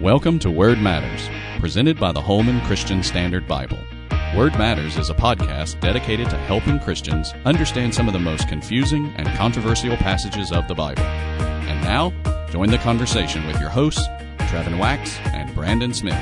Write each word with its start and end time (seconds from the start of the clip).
Welcome 0.00 0.38
to 0.38 0.50
Word 0.50 0.80
Matters, 0.80 1.28
presented 1.60 2.00
by 2.00 2.10
the 2.10 2.22
Holman 2.22 2.62
Christian 2.62 3.02
Standard 3.02 3.46
Bible. 3.46 3.76
Word 4.34 4.56
Matters 4.56 4.96
is 4.96 5.10
a 5.10 5.14
podcast 5.14 5.78
dedicated 5.80 6.30
to 6.30 6.38
helping 6.38 6.80
Christians 6.80 7.34
understand 7.44 7.94
some 7.94 8.06
of 8.06 8.14
the 8.14 8.18
most 8.18 8.48
confusing 8.48 9.12
and 9.18 9.28
controversial 9.36 9.98
passages 9.98 10.52
of 10.52 10.66
the 10.68 10.74
Bible. 10.74 11.02
And 11.02 11.82
now, 11.82 12.14
join 12.48 12.70
the 12.70 12.78
conversation 12.78 13.46
with 13.46 13.60
your 13.60 13.68
hosts, 13.68 14.00
Trevin 14.38 14.78
Wax 14.78 15.18
and 15.34 15.54
Brandon 15.54 15.92
Smith. 15.92 16.14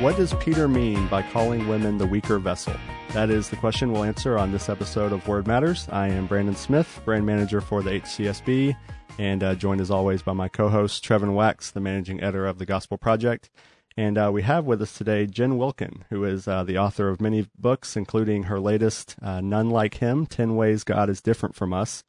What 0.00 0.16
does 0.16 0.34
Peter 0.40 0.66
mean 0.66 1.06
by 1.06 1.22
calling 1.22 1.68
women 1.68 1.96
the 1.96 2.08
weaker 2.08 2.40
vessel? 2.40 2.74
That 3.12 3.28
is 3.28 3.48
the 3.48 3.56
question 3.56 3.90
we'll 3.90 4.04
answer 4.04 4.38
on 4.38 4.52
this 4.52 4.68
episode 4.68 5.12
of 5.12 5.26
Word 5.26 5.48
Matters. 5.48 5.88
I 5.90 6.06
am 6.06 6.28
Brandon 6.28 6.54
Smith, 6.54 7.02
brand 7.04 7.26
manager 7.26 7.60
for 7.60 7.82
the 7.82 7.90
HCSB, 7.90 8.76
and 9.18 9.42
uh, 9.42 9.56
joined 9.56 9.80
as 9.80 9.90
always 9.90 10.22
by 10.22 10.32
my 10.32 10.46
co 10.46 10.68
host, 10.68 11.04
Trevin 11.04 11.34
Wax, 11.34 11.72
the 11.72 11.80
managing 11.80 12.22
editor 12.22 12.46
of 12.46 12.58
the 12.58 12.66
Gospel 12.66 12.96
Project. 12.96 13.50
And 13.96 14.16
uh, 14.16 14.30
we 14.32 14.42
have 14.42 14.64
with 14.64 14.80
us 14.80 14.96
today 14.96 15.26
Jen 15.26 15.58
Wilkin, 15.58 16.04
who 16.10 16.22
is 16.22 16.46
uh, 16.46 16.62
the 16.62 16.78
author 16.78 17.08
of 17.08 17.20
many 17.20 17.48
books, 17.58 17.96
including 17.96 18.44
her 18.44 18.60
latest, 18.60 19.16
uh, 19.20 19.40
None 19.40 19.70
Like 19.70 19.94
Him 19.94 20.24
10 20.24 20.54
Ways 20.54 20.84
God 20.84 21.10
is 21.10 21.20
Different 21.20 21.56
from 21.56 21.72
Us. 21.72 22.04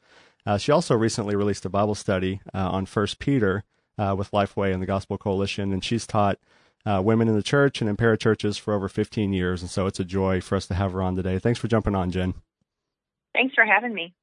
Uh, 0.45 0.59
she 0.59 0.72
also 0.72 0.95
recently 0.95 1.36
released 1.36 1.66
a 1.66 1.70
Bible 1.70 1.95
study 1.95 2.41
uh, 2.53 2.70
on 2.70 2.86
First 2.86 3.17
Peter 3.17 3.63
with 3.97 4.31
Lifeway 4.31 4.72
and 4.72 4.81
the 4.81 4.88
Gospel 4.88 5.17
Coalition, 5.17 5.73
and 5.73 5.83
she's 5.83 6.05
taught 6.05 6.38
uh, 6.85 7.02
women 7.03 7.27
in 7.27 7.35
the 7.35 7.44
church 7.44 7.81
and 7.81 7.90
in 7.90 7.98
parachurches 7.98 8.59
for 8.59 8.73
over 8.73 8.89
15 8.89 9.34
years. 9.34 9.62
And 9.62 9.70
so 9.70 9.85
it's 9.88 9.99
a 9.99 10.05
joy 10.05 10.41
for 10.41 10.55
us 10.55 10.67
to 10.67 10.73
have 10.73 10.94
her 10.94 11.02
on 11.02 11.16
today. 11.16 11.39
Thanks 11.39 11.59
for 11.59 11.67
jumping 11.67 11.95
on, 11.95 12.12
Jen. 12.12 12.34
Thanks 13.34 13.55
for 13.55 13.66
having 13.66 13.94
me. 13.94 14.13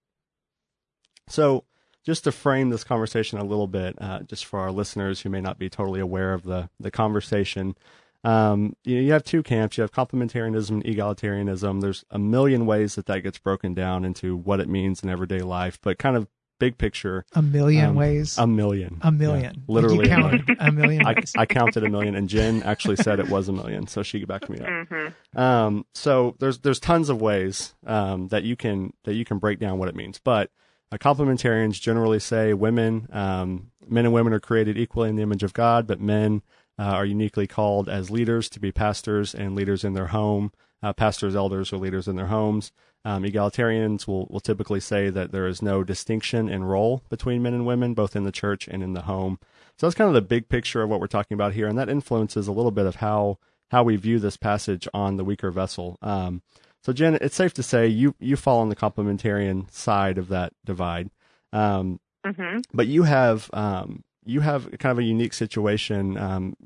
So, 1.29 1.65
just 2.05 2.25
to 2.25 2.33
frame 2.33 2.71
this 2.71 2.85
conversation 2.85 3.39
a 3.39 3.45
little 3.45 3.66
bit, 3.66 3.95
uh, 4.01 4.21
just 4.21 4.47
for 4.47 4.60
our 4.60 4.71
listeners 4.71 5.21
who 5.21 5.29
may 5.29 5.43
not 5.43 5.59
be 5.59 5.69
totally 5.69 6.01
aware 6.01 6.32
of 6.32 6.43
the, 6.43 6.71
the 6.80 6.91
conversation, 6.91 7.77
um, 8.24 8.75
you, 8.85 8.97
know, 8.97 9.02
you 9.02 9.13
have 9.13 9.25
two 9.25 9.43
camps. 9.43 9.77
You 9.77 9.82
have 9.82 9.93
complementarianism 9.93 10.71
and 10.71 10.85
egalitarianism. 10.85 11.80
There's 11.80 12.04
a 12.10 12.19
million 12.19 12.66
ways 12.66 12.95
that 12.95 13.07
that 13.07 13.21
gets 13.21 13.38
broken 13.38 13.75
down 13.75 14.04
into 14.04 14.37
what 14.37 14.60
it 14.60 14.69
means 14.69 15.02
in 15.02 15.10
everyday 15.10 15.41
life, 15.41 15.79
but 15.82 15.99
kind 15.99 16.16
of 16.16 16.29
big 16.59 16.78
picture. 16.78 17.24
A 17.34 17.42
million 17.42 17.90
um, 17.90 17.95
ways. 17.95 18.37
A 18.38 18.46
million. 18.46 18.98
A 19.02 19.10
million. 19.10 19.54
Yeah, 19.54 19.62
literally. 19.66 20.09
You 20.09 20.14
counted 20.14 20.56
a 20.59 20.73
million. 20.73 21.06
I, 21.06 21.14
I, 21.37 21.46
counted 21.46 21.84
a 21.84 21.90
million, 21.90 22.14
and 22.14 22.28
Jen 22.28 22.62
actually 22.62 22.96
said 22.96 23.20
it 23.20 23.28
was 23.28 23.48
a 23.48 23.52
million, 23.52 23.87
so 23.87 24.02
she 24.02 24.24
backed 24.24 24.48
me 24.48 24.59
up. 24.59 24.66
Mm-hmm. 24.66 25.38
Um, 25.38 25.86
so 25.95 26.36
there's 26.38 26.59
there's 26.59 26.80
tons 26.80 27.09
of 27.09 27.20
ways 27.20 27.74
um, 27.86 28.29
that 28.29 28.45
you 28.45 28.56
can 28.56 28.92
that 29.04 29.14
you 29.14 29.24
can 29.24 29.38
break 29.38 29.59
down 29.59 29.79
what 29.79 29.88
it 29.88 29.96
means, 29.96 30.20
but 30.23 30.51
uh, 30.90 30.96
complementarians 30.96 31.80
generally 31.80 32.18
say 32.18 32.54
women, 32.54 33.09
um, 33.12 33.70
men 33.86 34.04
and 34.04 34.14
women 34.14 34.32
are 34.32 34.40
created 34.40 34.79
equally 34.79 35.09
in 35.09 35.16
the 35.16 35.23
image 35.23 35.42
of 35.42 35.52
God, 35.52 35.86
but 35.86 36.01
men 36.01 36.42
uh, 36.79 36.82
are 36.84 37.04
uniquely 37.04 37.46
called 37.46 37.88
as 37.88 38.10
leaders 38.10 38.48
to 38.51 38.60
be 38.60 38.73
pastors 38.73 39.34
and 39.34 39.54
leaders 39.54 39.84
in 39.84 39.95
their 39.95 40.09
home. 40.09 40.52
Uh, 40.80 40.92
pastors, 40.92 41.34
elders, 41.34 41.73
or 41.73 41.76
leaders 41.76 42.06
in 42.06 42.14
their 42.14 42.26
homes. 42.29 42.70
Um, 43.09 43.23
egalitarians 43.23 44.06
will, 44.06 44.26
will 44.28 44.38
typically 44.38 44.80
say 44.80 45.09
that 45.09 45.32
there 45.32 45.46
is 45.46 45.62
no 45.62 45.82
distinction 45.82 46.51
in 46.51 46.62
role 46.62 47.02
between 47.09 47.42
men 47.42 47.54
and 47.54 47.64
women, 47.64 47.95
both 47.95 48.14
in 48.14 48.24
the 48.24 48.30
church 48.30 48.68
and 48.68 48.82
in 48.82 48.92
the 48.92 49.02
home. 49.02 49.38
So 49.78 49.87
that's 49.87 49.95
kind 49.95 50.09
of 50.09 50.14
the 50.14 50.20
big 50.20 50.51
picture 50.51 50.82
of 50.82 50.90
what 50.90 51.01
we're 51.01 51.06
talking 51.06 51.34
about 51.34 51.54
here, 51.54 51.66
and 51.66 51.79
that 51.79 51.88
influences 51.88 52.48
a 52.48 52.52
little 52.52 52.70
bit 52.70 52.84
of 52.84 52.96
how 52.96 53.38
how 53.70 53.82
we 53.82 53.96
view 53.96 54.18
this 54.18 54.36
passage 54.36 54.86
on 54.92 55.16
the 55.16 55.24
weaker 55.24 55.51
vessel. 55.51 55.96
Um, 56.02 56.42
so, 56.82 56.92
Jen, 56.92 57.16
it's 57.23 57.34
safe 57.34 57.54
to 57.54 57.62
say 57.62 57.86
you 57.86 58.14
you 58.18 58.36
fall 58.36 58.60
on 58.60 58.68
the 58.68 58.76
complementarian 58.76 59.70
side 59.70 60.18
of 60.18 60.29
that 60.29 60.52
divide, 60.66 61.09
um, 61.51 62.01
mm-hmm. 62.26 62.59
but 62.74 62.88
you 62.88 63.04
have 63.04 63.48
um, 63.54 64.04
you 64.26 64.41
have 64.41 64.70
kind 64.78 64.92
of 64.92 64.98
a 64.98 65.03
unique 65.03 65.32
situation 65.32 66.19
um, 66.19 66.56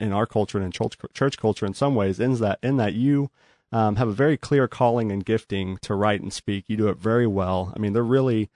in 0.00 0.12
our 0.12 0.26
culture 0.26 0.58
and 0.58 0.64
in 0.64 0.72
church, 0.72 0.96
church 1.14 1.38
culture 1.38 1.64
in 1.64 1.74
some 1.74 1.94
ways. 1.94 2.18
In 2.18 2.34
that 2.38 2.58
in 2.60 2.76
that 2.78 2.94
you 2.94 3.30
um, 3.72 3.96
have 3.96 4.08
a 4.08 4.12
very 4.12 4.36
clear 4.36 4.68
calling 4.68 5.10
and 5.10 5.24
gifting 5.24 5.78
to 5.78 5.94
write 5.94 6.20
and 6.20 6.32
speak. 6.32 6.64
You 6.68 6.76
do 6.76 6.88
it 6.88 6.98
very 6.98 7.26
well. 7.26 7.72
I 7.74 7.78
mean, 7.78 7.94
they're 7.94 8.02
really, 8.02 8.50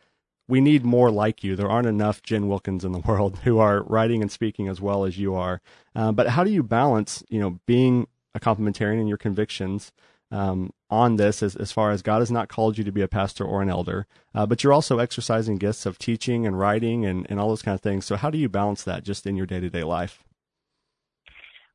we 0.46 0.60
need 0.60 0.84
more 0.84 1.10
like 1.10 1.42
you. 1.42 1.56
There 1.56 1.70
aren't 1.70 1.88
enough 1.88 2.22
Jen 2.22 2.48
Wilkins 2.48 2.84
in 2.84 2.92
the 2.92 2.98
world 3.06 3.38
who 3.44 3.58
are 3.58 3.82
writing 3.84 4.22
and 4.22 4.30
speaking 4.30 4.68
as 4.68 4.80
well 4.80 5.04
as 5.04 5.18
you 5.18 5.34
are. 5.34 5.60
Uh, 5.94 6.12
but 6.12 6.28
how 6.28 6.44
do 6.44 6.50
you 6.50 6.62
balance, 6.62 7.24
you 7.28 7.40
know, 7.40 7.58
being 7.66 8.06
a 8.34 8.40
complementarian 8.40 9.00
in 9.00 9.08
your 9.08 9.16
convictions 9.16 9.92
um, 10.30 10.72
on 10.90 11.16
this 11.16 11.42
as, 11.42 11.56
as 11.56 11.72
far 11.72 11.90
as 11.90 12.02
God 12.02 12.18
has 12.18 12.30
not 12.30 12.48
called 12.48 12.76
you 12.76 12.84
to 12.84 12.92
be 12.92 13.00
a 13.00 13.08
pastor 13.08 13.44
or 13.44 13.62
an 13.62 13.70
elder, 13.70 14.06
uh, 14.34 14.44
but 14.44 14.62
you're 14.62 14.72
also 14.72 14.98
exercising 14.98 15.56
gifts 15.56 15.86
of 15.86 15.98
teaching 15.98 16.46
and 16.46 16.58
writing 16.58 17.06
and, 17.06 17.26
and 17.30 17.40
all 17.40 17.48
those 17.48 17.62
kind 17.62 17.74
of 17.74 17.80
things. 17.80 18.04
So 18.04 18.16
how 18.16 18.30
do 18.30 18.38
you 18.38 18.48
balance 18.48 18.82
that 18.84 19.04
just 19.04 19.26
in 19.26 19.36
your 19.36 19.46
day 19.46 19.60
to 19.60 19.70
day 19.70 19.84
life? 19.84 20.22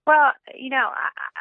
Well, 0.07 0.31
you 0.56 0.69
know, 0.69 0.89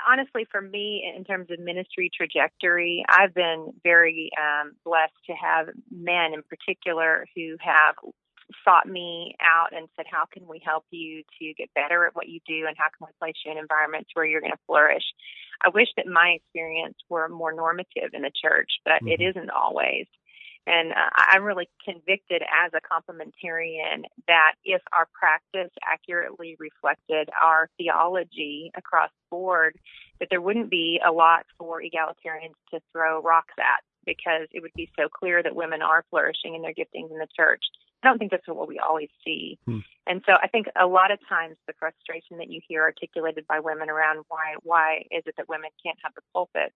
honestly, 0.09 0.47
for 0.51 0.61
me, 0.61 1.03
in 1.17 1.25
terms 1.25 1.51
of 1.51 1.59
ministry 1.59 2.11
trajectory, 2.15 3.05
I've 3.09 3.35
been 3.35 3.73
very 3.83 4.31
um, 4.39 4.73
blessed 4.85 5.17
to 5.27 5.33
have 5.33 5.69
men 5.91 6.35
in 6.35 6.43
particular 6.43 7.27
who 7.35 7.57
have 7.61 7.95
sought 8.65 8.87
me 8.87 9.35
out 9.41 9.73
and 9.73 9.89
said, 9.97 10.07
How 10.11 10.25
can 10.31 10.47
we 10.47 10.61
help 10.65 10.85
you 10.91 11.23
to 11.41 11.55
get 11.55 11.73
better 11.75 12.07
at 12.07 12.15
what 12.15 12.29
you 12.29 12.41
do? 12.47 12.67
And 12.67 12.77
how 12.77 12.89
can 12.97 13.07
we 13.07 13.13
place 13.19 13.37
you 13.45 13.53
in 13.53 13.59
environments 13.59 14.11
where 14.13 14.27
you're 14.27 14.43
going 14.43 14.53
to 14.53 14.67
flourish? 14.67 15.05
I 15.65 15.71
wish 15.71 15.89
that 15.97 16.07
my 16.07 16.37
experience 16.37 16.97
were 17.09 17.29
more 17.29 17.53
normative 17.53 18.11
in 18.13 18.23
the 18.23 18.33
church, 18.43 18.71
but 18.85 19.03
mm-hmm. 19.03 19.09
it 19.09 19.21
isn't 19.21 19.51
always. 19.51 20.07
And 20.67 20.93
uh, 20.93 21.11
I'm 21.17 21.43
really 21.43 21.69
convicted 21.85 22.43
as 22.43 22.73
a 22.75 22.81
complementarian 22.81 24.05
that 24.29 24.55
if 24.65 24.83
our 24.93 25.09
practice 25.13 25.73
accurately 25.83 26.57
reflected 26.59 27.31
our 27.41 27.69
theology 27.79 28.71
across 28.77 29.11
the 29.11 29.37
board, 29.37 29.79
that 30.19 30.29
there 30.31 30.41
wouldn't 30.41 30.71
be 30.71 31.01
a 31.05 31.11
lot 31.11 31.47
for 31.59 31.81
egalitarians 31.81 32.55
to 32.73 32.81
throw 32.93 33.23
rocks 33.23 33.55
at 33.59 33.83
because 34.05 34.49
it 34.53 34.61
would 34.63 34.73
be 34.75 34.91
so 34.99 35.09
clear 35.09 35.43
that 35.43 35.55
women 35.55 35.83
are 35.83 36.05
flourishing 36.11 36.55
in 36.55 36.63
their 36.63 36.73
giftings 36.73 37.11
in 37.11 37.19
the 37.19 37.29
church. 37.37 37.65
I 38.03 38.09
don't 38.09 38.19
think 38.19 38.31
that's 38.31 38.47
what 38.49 38.69
we 38.69 38.79
always 38.79 39.11
see. 39.25 39.59
Hmm. 39.67 39.79
And 40.07 40.23
so 40.27 40.33
I 40.43 40.49
think 40.49 40.67
a 40.81 40.87
lot 40.87 41.11
of 41.11 41.19
times 41.29 41.57
the 41.67 41.75
frustration 41.79 42.39
that 42.39 42.51
you 42.51 42.61
hear 42.67 42.83
articulated 42.83 43.47
by 43.47 43.61
women 43.61 43.91
around 43.91 44.25
why 44.29 44.55
why 44.63 45.05
is 45.11 45.23
it 45.27 45.35
that 45.37 45.49
women 45.49 45.71
can't 45.85 45.99
have 46.03 46.15
the 46.15 46.23
pulpit 46.33 46.73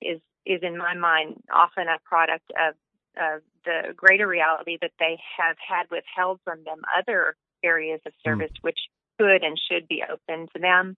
is 0.00 0.20
is 0.46 0.60
in 0.62 0.76
my 0.76 0.94
mind 0.94 1.42
often 1.52 1.88
a 1.88 1.98
product 2.04 2.50
of 2.50 2.74
uh, 3.20 3.38
the 3.64 3.94
greater 3.94 4.26
reality 4.26 4.78
that 4.80 4.92
they 4.98 5.18
have 5.38 5.56
had 5.66 5.84
withheld 5.90 6.40
from 6.44 6.64
them 6.64 6.80
other 6.96 7.36
areas 7.62 8.00
of 8.06 8.12
hmm. 8.24 8.30
service 8.30 8.52
mm. 8.52 8.62
which 8.62 8.78
could 9.18 9.42
and 9.44 9.60
should 9.70 9.86
be 9.88 10.02
open 10.02 10.48
to 10.54 10.58
them. 10.60 10.96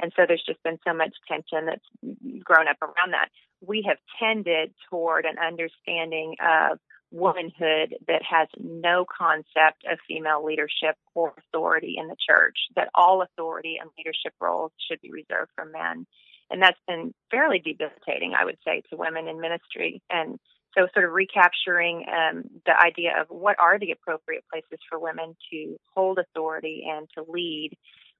And 0.00 0.12
so 0.14 0.24
there's 0.26 0.44
just 0.46 0.62
been 0.62 0.78
so 0.86 0.92
much 0.92 1.14
tension 1.26 1.66
that's 1.66 2.44
grown 2.44 2.68
up 2.68 2.76
around 2.82 3.12
that. 3.12 3.28
We 3.66 3.84
have 3.88 3.96
tended 4.20 4.74
toward 4.90 5.24
an 5.24 5.36
understanding 5.38 6.36
of 6.40 6.78
womanhood 7.10 7.94
that 8.08 8.22
has 8.28 8.48
no 8.58 9.06
concept 9.06 9.84
of 9.90 9.98
female 10.06 10.44
leadership 10.44 10.96
or 11.14 11.32
authority 11.38 11.96
in 11.98 12.08
the 12.08 12.16
church, 12.28 12.56
that 12.74 12.90
all 12.94 13.22
authority 13.22 13.78
and 13.80 13.90
leadership 13.96 14.34
roles 14.40 14.72
should 14.88 15.00
be 15.00 15.10
reserved 15.10 15.50
for 15.54 15.64
men. 15.64 16.06
And 16.50 16.62
that's 16.62 16.78
been 16.86 17.14
fairly 17.30 17.58
debilitating, 17.58 18.34
I 18.38 18.44
would 18.44 18.58
say, 18.64 18.82
to 18.90 18.96
women 18.96 19.28
in 19.28 19.40
ministry. 19.40 20.02
And 20.10 20.38
so, 20.76 20.86
sort 20.92 21.06
of 21.06 21.12
recapturing 21.12 22.04
um, 22.08 22.44
the 22.66 22.78
idea 22.78 23.12
of 23.20 23.28
what 23.28 23.58
are 23.58 23.78
the 23.78 23.92
appropriate 23.92 24.44
places 24.50 24.78
for 24.88 24.98
women 24.98 25.36
to 25.50 25.76
hold 25.94 26.18
authority 26.18 26.84
and 26.88 27.08
to 27.16 27.24
lead 27.30 27.70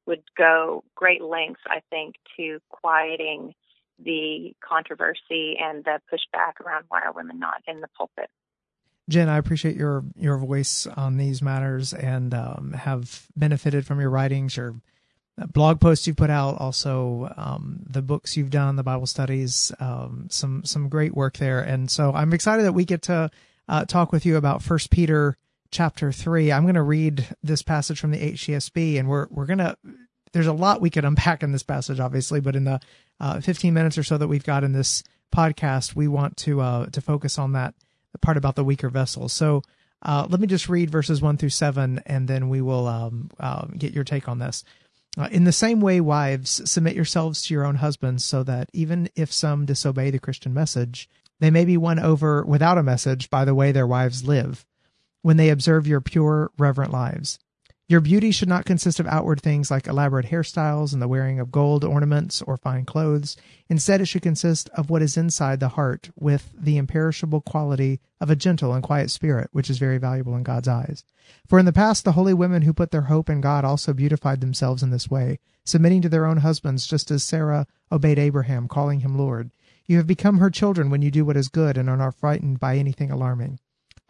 would 0.07 0.23
go 0.37 0.85
great 0.95 1.23
lengths, 1.23 1.63
I 1.69 1.81
think, 1.91 2.15
to 2.37 2.61
quieting 2.71 3.55
the 4.03 4.55
controversy 4.67 5.57
and 5.61 5.85
the 5.85 6.01
pushback 6.13 6.65
around 6.65 6.85
why 6.89 7.03
are 7.03 7.13
women 7.13 7.39
not 7.39 7.63
in 7.67 7.81
the 7.81 7.89
pulpit. 7.97 8.31
Jen, 9.09 9.29
I 9.29 9.39
appreciate 9.39 9.77
your 9.77 10.05
your 10.17 10.37
voice 10.37 10.87
on 10.87 11.17
these 11.17 11.41
matters 11.41 11.93
and 11.93 12.35
um, 12.35 12.73
have 12.73 13.27
benefited 13.37 13.87
from 13.87 14.01
your 14.01 14.11
writings, 14.11 14.57
your 14.57 14.75
blog 15.39 15.81
posts 15.81 16.07
you've 16.07 16.17
put 16.17 16.31
out, 16.31 16.59
also 16.59 17.33
um, 17.37 17.81
the 17.89 18.03
books 18.03 18.37
you've 18.37 18.51
done, 18.51 18.77
the 18.77 18.83
Bible 18.83 19.07
studies, 19.07 19.71
um, 19.81 20.29
some 20.31 20.65
some 20.65 20.89
great 20.89 21.15
work 21.15 21.37
there. 21.37 21.61
And 21.61 21.91
so 21.91 22.13
I'm 22.13 22.33
excited 22.33 22.65
that 22.65 22.73
we 22.73 22.85
get 22.85 23.03
to 23.03 23.31
uh, 23.69 23.85
talk 23.85 24.13
with 24.13 24.25
you 24.25 24.37
about 24.37 24.63
First 24.63 24.91
Peter 24.91 25.37
chapter 25.71 26.11
three. 26.11 26.51
I'm 26.51 26.63
going 26.63 26.75
to 26.75 26.83
read 26.83 27.27
this 27.43 27.63
passage 27.63 28.01
from 28.01 28.13
the 28.13 28.33
HCSB, 28.33 28.99
and 28.99 29.09
we're 29.09 29.27
we're 29.31 29.47
gonna. 29.47 29.77
There's 30.33 30.47
a 30.47 30.53
lot 30.53 30.81
we 30.81 30.91
could 30.91 31.05
unpack 31.05 31.43
in 31.43 31.53
this 31.53 31.63
passage, 31.63 32.01
obviously, 32.01 32.41
but 32.41 32.57
in 32.57 32.65
the 32.65 32.81
uh, 33.21 33.41
15 33.41 33.73
minutes 33.73 33.97
or 33.97 34.03
so 34.03 34.19
that 34.19 34.29
we've 34.29 34.45
got 34.45 34.65
in 34.65 34.73
this 34.73 35.03
podcast, 35.35 35.95
we 35.95 36.09
want 36.09 36.37
to 36.39 36.61
uh, 36.61 36.87
to 36.87 37.01
focus 37.01 37.39
on 37.39 37.53
that 37.53 37.75
part 38.23 38.37
about 38.37 38.57
the 38.57 38.65
weaker 38.65 38.89
vessels. 38.89 39.33
So. 39.33 39.63
Uh, 40.03 40.27
let 40.29 40.39
me 40.39 40.47
just 40.47 40.69
read 40.69 40.91
verses 40.91 41.23
one 41.23 41.39
through 41.39 41.49
seven, 41.49 42.01
and 42.05 42.29
then 42.29 42.51
we 42.51 42.61
will 42.61 42.87
um, 42.87 43.31
uh, 43.41 43.65
get 43.79 43.95
your 43.95 44.05
take 44.05 44.29
on 44.29 44.39
this. 44.39 44.63
Uh, 45.19 45.29
in 45.31 45.45
the 45.45 45.53
same 45.53 45.81
way, 45.81 46.01
wives, 46.01 46.69
submit 46.71 46.95
yourselves 46.95 47.43
to 47.43 47.55
your 47.55 47.65
own 47.65 47.77
husbands, 47.77 48.23
so 48.25 48.43
that 48.43 48.69
even 48.73 49.09
if 49.17 49.33
some 49.33 49.65
disobey 49.65 50.11
the 50.11 50.19
Christian 50.19 50.53
message, 50.53 51.09
they 51.41 51.51
may 51.51 51.65
be 51.65 51.77
won 51.77 51.99
over 51.99 52.45
without 52.45 52.79
a 52.79 52.83
message 52.83 53.31
by 53.31 53.45
the 53.45 53.55
way 53.55 53.73
their 53.73 53.87
wives 53.87 54.25
live, 54.25 54.67
when 55.23 55.39
they 55.39 55.49
observe 55.49 55.87
your 55.87 56.01
pure, 56.01 56.51
reverent 56.59 56.93
lives. 56.93 57.39
Your 57.89 58.01
beauty 58.01 58.33
should 58.33 58.49
not 58.49 58.65
consist 58.65 58.99
of 58.99 59.07
outward 59.07 59.41
things 59.41 59.71
like 59.71 59.87
elaborate 59.87 60.27
hairstyles 60.27 60.93
and 60.93 61.01
the 61.01 61.07
wearing 61.07 61.39
of 61.39 61.53
gold 61.53 61.85
ornaments 61.85 62.43
or 62.43 62.57
fine 62.57 62.85
clothes. 62.85 63.37
Instead, 63.69 64.01
it 64.01 64.07
should 64.07 64.23
consist 64.23 64.69
of 64.71 64.91
what 64.91 65.03
is 65.03 65.17
inside 65.17 65.61
the 65.61 65.69
heart 65.69 66.11
with 66.19 66.53
the 66.59 66.79
imperishable 66.79 67.41
quality 67.41 68.01
of 68.21 68.29
a 68.29 68.35
gentle 68.35 68.75
and 68.75 68.83
quiet 68.83 69.13
spirit, 69.13 69.51
which 69.53 69.71
is 69.71 69.79
very 69.79 69.99
valuable 69.99 70.35
in 70.35 70.43
God's 70.43 70.67
eyes. 70.67 71.05
For 71.47 71.61
in 71.61 71.65
the 71.65 71.73
past, 71.73 72.05
the 72.05 72.13
holy 72.13 72.35
women 72.35 72.63
who 72.63 72.73
put 72.73 72.91
their 72.91 73.03
hope 73.03 73.31
in 73.31 73.41
God 73.41 73.65
also 73.65 73.93
beautified 73.93 74.41
themselves 74.41 74.83
in 74.83 74.91
this 74.91 75.09
way, 75.09 75.39
submitting 75.65 76.03
to 76.03 76.09
their 76.09 76.27
own 76.27 76.39
husbands, 76.39 76.89
just 76.89 77.13
as 77.13 77.23
Sarah 77.23 77.69
obeyed 77.93 78.19
Abraham, 78.19 78.67
calling 78.67 79.01
him 79.01 79.17
Lord. 79.17 79.53
You 79.87 79.99
have 79.99 80.09
become 80.09 80.39
her 80.39 80.51
children 80.51 80.91
when 80.91 81.03
you 81.03 81.13
do 81.13 81.25
what 81.25 81.37
is 81.37 81.47
good 81.47 81.79
and 81.79 81.89
are 81.89 81.97
not 81.97 82.17
frightened 82.17 82.59
by 82.59 82.79
anything 82.79 83.13
alarming. 83.13 83.61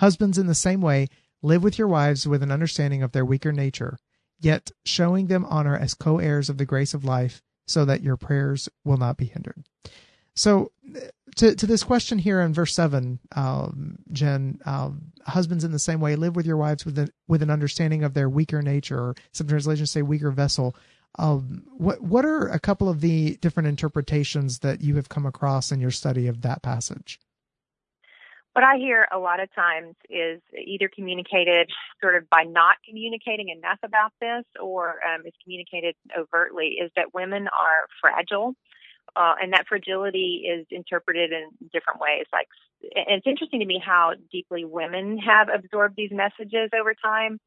Husbands, 0.00 0.38
in 0.38 0.46
the 0.46 0.54
same 0.54 0.80
way, 0.80 1.08
Live 1.46 1.62
with 1.62 1.78
your 1.78 1.86
wives 1.86 2.26
with 2.26 2.42
an 2.42 2.50
understanding 2.50 3.04
of 3.04 3.12
their 3.12 3.24
weaker 3.24 3.52
nature, 3.52 3.98
yet 4.40 4.72
showing 4.84 5.28
them 5.28 5.44
honor 5.44 5.76
as 5.76 5.94
co 5.94 6.18
heirs 6.18 6.50
of 6.50 6.58
the 6.58 6.64
grace 6.64 6.92
of 6.92 7.04
life, 7.04 7.40
so 7.68 7.84
that 7.84 8.02
your 8.02 8.16
prayers 8.16 8.68
will 8.84 8.96
not 8.96 9.16
be 9.16 9.26
hindered. 9.26 9.64
So, 10.34 10.72
to, 11.36 11.54
to 11.54 11.66
this 11.66 11.84
question 11.84 12.18
here 12.18 12.40
in 12.40 12.52
verse 12.52 12.74
7, 12.74 13.20
um, 13.36 13.98
Jen, 14.10 14.58
um, 14.66 15.12
husbands 15.24 15.62
in 15.62 15.70
the 15.70 15.78
same 15.78 16.00
way, 16.00 16.16
live 16.16 16.34
with 16.34 16.46
your 16.46 16.56
wives 16.56 16.84
with, 16.84 17.10
with 17.28 17.42
an 17.42 17.50
understanding 17.50 18.02
of 18.02 18.14
their 18.14 18.28
weaker 18.28 18.60
nature, 18.60 18.98
or 18.98 19.14
some 19.30 19.46
translations 19.46 19.92
say 19.92 20.02
weaker 20.02 20.32
vessel. 20.32 20.74
Um, 21.16 21.62
what, 21.76 22.02
what 22.02 22.24
are 22.24 22.48
a 22.48 22.58
couple 22.58 22.88
of 22.88 23.00
the 23.00 23.36
different 23.36 23.68
interpretations 23.68 24.58
that 24.58 24.80
you 24.80 24.96
have 24.96 25.08
come 25.08 25.24
across 25.24 25.70
in 25.70 25.80
your 25.80 25.92
study 25.92 26.26
of 26.26 26.42
that 26.42 26.62
passage? 26.62 27.20
What 28.56 28.64
I 28.64 28.78
hear 28.78 29.06
a 29.12 29.18
lot 29.18 29.38
of 29.38 29.54
times 29.54 29.94
is 30.08 30.40
either 30.56 30.88
communicated 30.88 31.68
sort 32.00 32.16
of 32.16 32.26
by 32.30 32.44
not 32.44 32.76
communicating 32.88 33.50
enough 33.50 33.78
about 33.84 34.12
this 34.18 34.44
or 34.58 34.94
um, 35.06 35.26
is 35.26 35.34
communicated 35.44 35.94
overtly 36.18 36.78
is 36.82 36.90
that 36.96 37.12
women 37.12 37.48
are 37.48 37.86
fragile. 38.00 38.54
Uh, 39.14 39.34
and 39.40 39.52
that 39.52 39.66
fragility 39.68 40.44
is 40.50 40.66
interpreted 40.70 41.32
in 41.32 41.50
different 41.72 42.00
ways. 42.00 42.24
Like, 42.32 42.48
and 42.82 43.18
it's 43.18 43.26
interesting 43.26 43.60
to 43.60 43.66
me 43.66 43.80
how 43.84 44.12
deeply 44.32 44.64
women 44.64 45.18
have 45.18 45.48
absorbed 45.48 45.94
these 45.96 46.10
messages 46.10 46.70
over 46.78 46.94
time 46.94 47.38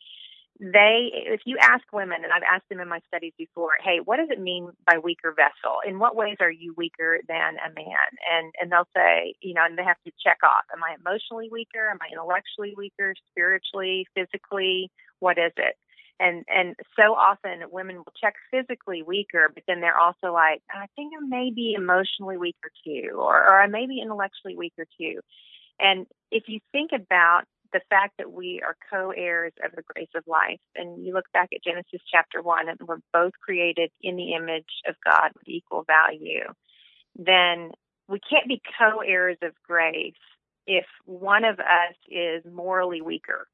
they, 0.59 1.11
if 1.13 1.41
you 1.45 1.57
ask 1.61 1.83
women, 1.93 2.23
and 2.23 2.33
I've 2.33 2.43
asked 2.43 2.67
them 2.69 2.81
in 2.81 2.89
my 2.89 2.99
studies 3.07 3.31
before, 3.37 3.71
hey, 3.81 3.99
what 4.03 4.17
does 4.17 4.27
it 4.29 4.41
mean 4.41 4.67
by 4.85 4.97
weaker 4.97 5.33
vessel? 5.33 5.79
In 5.87 5.99
what 5.99 6.17
ways 6.17 6.35
are 6.41 6.51
you 6.51 6.73
weaker 6.75 7.19
than 7.27 7.55
a 7.63 7.71
man? 7.73 8.09
And 8.29 8.53
and 8.59 8.71
they'll 8.71 8.89
say, 8.95 9.35
you 9.41 9.53
know, 9.53 9.63
and 9.63 9.77
they 9.77 9.83
have 9.83 10.01
to 10.05 10.11
check 10.21 10.39
off: 10.43 10.65
Am 10.73 10.83
I 10.83 10.95
emotionally 10.99 11.49
weaker? 11.49 11.89
Am 11.89 11.99
I 12.01 12.11
intellectually 12.11 12.73
weaker? 12.75 13.13
Spiritually? 13.31 14.05
Physically? 14.13 14.91
What 15.19 15.37
is 15.37 15.53
it? 15.55 15.75
And 16.19 16.43
and 16.49 16.75
so 16.97 17.13
often 17.15 17.63
women 17.71 17.97
will 17.97 18.13
check 18.19 18.35
physically 18.51 19.01
weaker, 19.01 19.49
but 19.53 19.63
then 19.65 19.79
they're 19.79 19.97
also 19.97 20.33
like, 20.33 20.61
I 20.69 20.87
think 20.97 21.13
I 21.15 21.25
may 21.25 21.51
be 21.55 21.73
emotionally 21.77 22.37
weaker 22.37 22.69
too, 22.83 23.11
or 23.15 23.37
or 23.37 23.61
I 23.61 23.67
may 23.67 23.87
be 23.87 24.01
intellectually 24.01 24.57
weaker 24.57 24.85
too. 24.99 25.21
And 25.79 26.05
if 26.31 26.43
you 26.47 26.59
think 26.73 26.91
about 26.93 27.43
the 27.73 27.81
fact 27.89 28.15
that 28.17 28.31
we 28.31 28.61
are 28.63 28.75
co-heirs 28.91 29.53
of 29.63 29.71
the 29.75 29.83
grace 29.93 30.09
of 30.15 30.23
life. 30.27 30.59
And 30.75 31.05
you 31.05 31.13
look 31.13 31.31
back 31.33 31.49
at 31.53 31.63
Genesis 31.63 32.01
chapter 32.11 32.41
one, 32.41 32.69
and 32.69 32.79
we're 32.85 32.97
both 33.13 33.33
created 33.41 33.91
in 34.01 34.15
the 34.15 34.33
image 34.33 34.81
of 34.87 34.95
God 35.03 35.31
with 35.35 35.47
equal 35.47 35.83
value. 35.83 36.53
Then 37.15 37.71
we 38.07 38.19
can't 38.27 38.47
be 38.47 38.61
co-heirs 38.79 39.37
of 39.41 39.53
grace 39.67 40.13
if 40.67 40.85
one 41.05 41.45
of 41.45 41.59
us 41.59 41.95
is 42.09 42.43
morally 42.51 43.01
weaker 43.01 43.47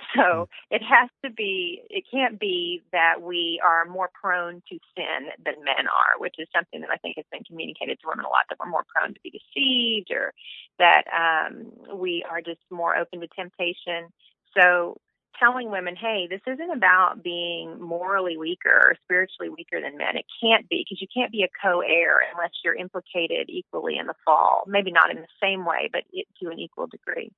so 0.14 0.20
mm. 0.20 0.46
it 0.70 0.82
has 0.82 1.08
to 1.24 1.30
be, 1.30 1.82
it 1.90 2.04
can't 2.10 2.38
be 2.38 2.82
that 2.92 3.22
we 3.22 3.60
are 3.64 3.84
more 3.84 4.10
prone 4.20 4.62
to 4.68 4.78
sin 4.96 5.28
than 5.44 5.64
men 5.64 5.86
are, 5.86 6.18
which 6.18 6.36
is 6.38 6.48
something 6.54 6.80
that 6.80 6.90
I 6.90 6.96
think 6.96 7.16
has 7.16 7.26
been 7.30 7.44
communicated 7.44 7.98
to 8.00 8.08
women 8.08 8.24
a 8.24 8.28
lot 8.28 8.44
that 8.48 8.58
we're 8.58 8.70
more 8.70 8.84
prone 8.94 9.14
to 9.14 9.20
be 9.22 9.30
deceived 9.30 10.10
or 10.10 10.32
that 10.78 11.04
um, 11.12 11.72
we 11.98 12.24
are 12.28 12.40
just 12.40 12.60
more 12.70 12.96
open 12.96 13.20
to 13.20 13.28
temptation. 13.28 14.12
So 14.56 14.96
telling 15.38 15.70
women, 15.70 15.96
hey, 15.96 16.26
this 16.28 16.40
isn't 16.46 16.70
about 16.70 17.22
being 17.22 17.80
morally 17.80 18.36
weaker 18.36 18.74
or 18.74 18.96
spiritually 19.04 19.48
weaker 19.48 19.80
than 19.80 19.96
men. 19.96 20.16
It 20.16 20.26
can't 20.42 20.68
be 20.68 20.84
because 20.84 21.00
you 21.00 21.08
can't 21.14 21.32
be 21.32 21.42
a 21.42 21.48
co-heir 21.62 22.20
unless 22.32 22.50
you're 22.62 22.74
implicated 22.74 23.48
equally 23.48 23.96
in 23.96 24.06
the 24.06 24.14
fall. 24.24 24.64
Maybe 24.66 24.92
not 24.92 25.10
in 25.10 25.16
the 25.16 25.34
same 25.42 25.64
way, 25.64 25.88
but 25.90 26.02
it, 26.12 26.26
to 26.42 26.50
an 26.50 26.58
equal 26.58 26.86
degree. 26.86 27.32